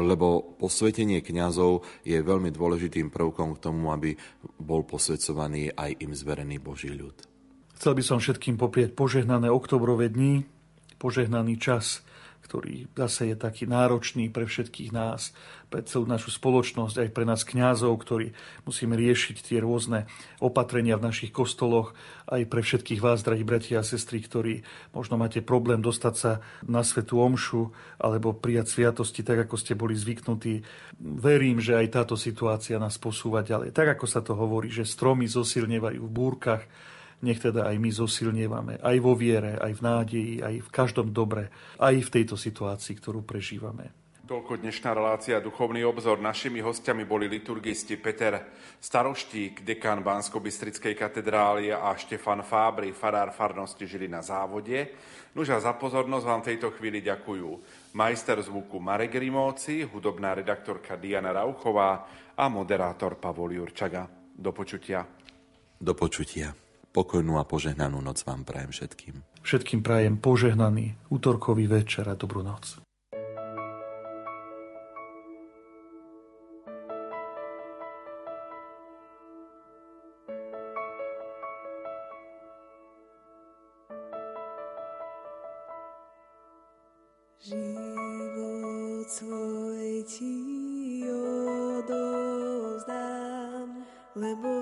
lebo 0.02 0.58
posvetenie 0.58 1.22
kňazov 1.22 1.86
je 2.02 2.18
veľmi 2.18 2.50
dôležitým 2.50 3.14
prvkom 3.14 3.54
k 3.54 3.62
tomu, 3.62 3.94
aby 3.94 4.10
bol 4.58 4.82
posvedcovaný 4.82 5.70
aj 5.70 6.02
im 6.02 6.10
zverený 6.10 6.58
Boží 6.58 6.90
ľud. 6.90 7.31
Chcel 7.82 7.98
by 7.98 8.04
som 8.06 8.22
všetkým 8.22 8.62
poprieť 8.62 8.94
požehnané 8.94 9.50
oktobrové 9.50 10.06
dni, 10.06 10.46
požehnaný 11.02 11.58
čas, 11.58 12.06
ktorý 12.46 12.86
zase 12.94 13.34
je 13.34 13.36
taký 13.42 13.66
náročný 13.66 14.30
pre 14.30 14.46
všetkých 14.46 14.94
nás, 14.94 15.34
pre 15.66 15.82
celú 15.82 16.06
našu 16.06 16.30
spoločnosť, 16.30 17.02
aj 17.02 17.08
pre 17.10 17.26
nás 17.26 17.42
kňazov, 17.42 17.98
ktorí 17.98 18.38
musíme 18.70 18.94
riešiť 18.94 19.36
tie 19.42 19.58
rôzne 19.58 20.06
opatrenia 20.38 20.94
v 20.94 21.10
našich 21.10 21.34
kostoloch, 21.34 21.98
aj 22.30 22.46
pre 22.46 22.62
všetkých 22.62 23.02
vás, 23.02 23.26
drahí 23.26 23.42
bratia 23.42 23.82
a 23.82 23.88
sestry, 23.88 24.22
ktorí 24.22 24.62
možno 24.94 25.18
máte 25.18 25.42
problém 25.42 25.82
dostať 25.82 26.14
sa 26.14 26.38
na 26.62 26.86
svetú 26.86 27.18
omšu 27.18 27.74
alebo 27.98 28.30
prijať 28.30 28.78
sviatosti 28.78 29.26
tak, 29.26 29.50
ako 29.50 29.58
ste 29.58 29.74
boli 29.74 29.98
zvyknutí. 29.98 30.62
Verím, 31.02 31.58
že 31.58 31.74
aj 31.74 31.98
táto 31.98 32.14
situácia 32.14 32.78
nás 32.78 32.94
posúva 32.94 33.42
ďalej. 33.42 33.74
Tak, 33.74 33.98
ako 33.98 34.06
sa 34.06 34.22
to 34.22 34.38
hovorí, 34.38 34.70
že 34.70 34.86
stromy 34.86 35.26
zosilnevajú 35.26 35.98
v 35.98 36.14
búrkach, 36.14 36.62
nech 37.22 37.38
teda 37.38 37.70
aj 37.70 37.76
my 37.78 37.90
zosilnievame, 37.94 38.74
aj 38.82 38.96
vo 38.98 39.14
viere, 39.14 39.54
aj 39.56 39.72
v 39.78 39.80
nádeji, 39.80 40.34
aj 40.42 40.54
v 40.66 40.70
každom 40.74 41.14
dobre, 41.14 41.48
aj 41.78 41.94
v 42.02 42.12
tejto 42.12 42.34
situácii, 42.34 42.98
ktorú 42.98 43.22
prežívame. 43.22 44.02
Toľko 44.22 44.62
dnešná 44.62 44.94
relácia 44.94 45.42
Duchovný 45.42 45.82
obzor. 45.82 46.22
Našimi 46.22 46.62
hostiami 46.62 47.02
boli 47.02 47.26
liturgisti 47.26 47.98
Peter 47.98 48.54
Staroštík, 48.78 49.66
dekán 49.66 50.00
Bansko-Bystrickej 50.00 50.94
katedrály 50.94 51.74
a 51.74 51.90
Štefan 51.98 52.46
Fábry, 52.46 52.94
farár 52.94 53.34
farnosti 53.34 53.82
žili 53.82 54.06
na 54.06 54.22
závode. 54.22 54.94
Nuž 55.34 55.52
a 55.52 55.58
za 55.58 55.74
pozornosť 55.74 56.24
vám 56.24 56.40
v 56.46 56.48
tejto 56.54 56.70
chvíli 56.70 57.02
ďakujú 57.02 57.48
majster 57.98 58.38
zvuku 58.40 58.78
Marek 58.78 59.18
Rimóci, 59.18 59.82
hudobná 59.84 60.38
redaktorka 60.38 60.94
Diana 60.94 61.34
Rauchová 61.34 62.06
a 62.38 62.46
moderátor 62.46 63.18
Pavol 63.18 63.58
Jurčaga. 63.58 64.06
Do 64.32 64.54
počutia. 64.54 65.02
Do 65.82 65.92
počutia. 65.98 66.61
Pokojnú 66.92 67.40
a 67.40 67.48
požehnanú 67.48 68.04
noc 68.04 68.20
vám 68.28 68.44
prajem 68.44 68.68
všetkým. 68.68 69.24
Všetkým 69.40 69.80
prajem 69.80 70.20
požehnaný 70.20 70.92
útorkový 71.08 71.64
večer 71.64 72.04
a 72.04 72.12
dobrú 72.12 72.44
noc. 72.44 72.84
Život 87.40 89.08
svoj 89.08 90.04
ti 90.04 90.36
odozdám, 91.82 93.00
lebo 94.14 94.61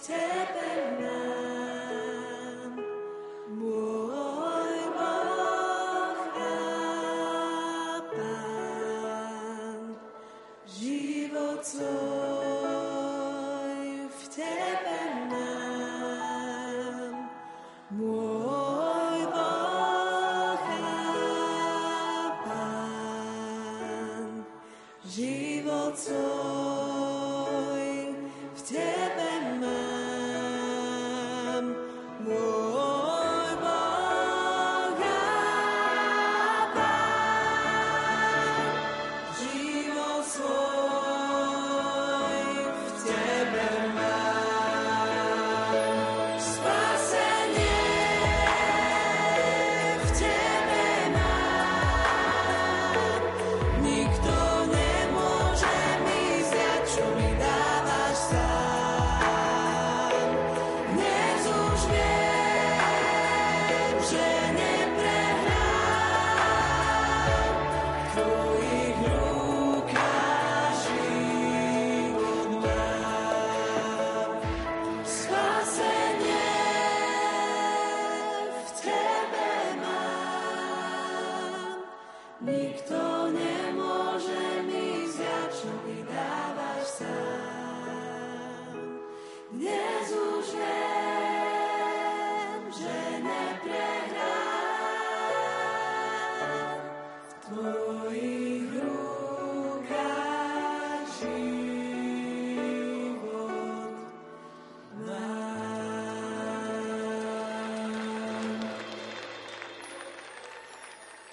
step 0.00 0.57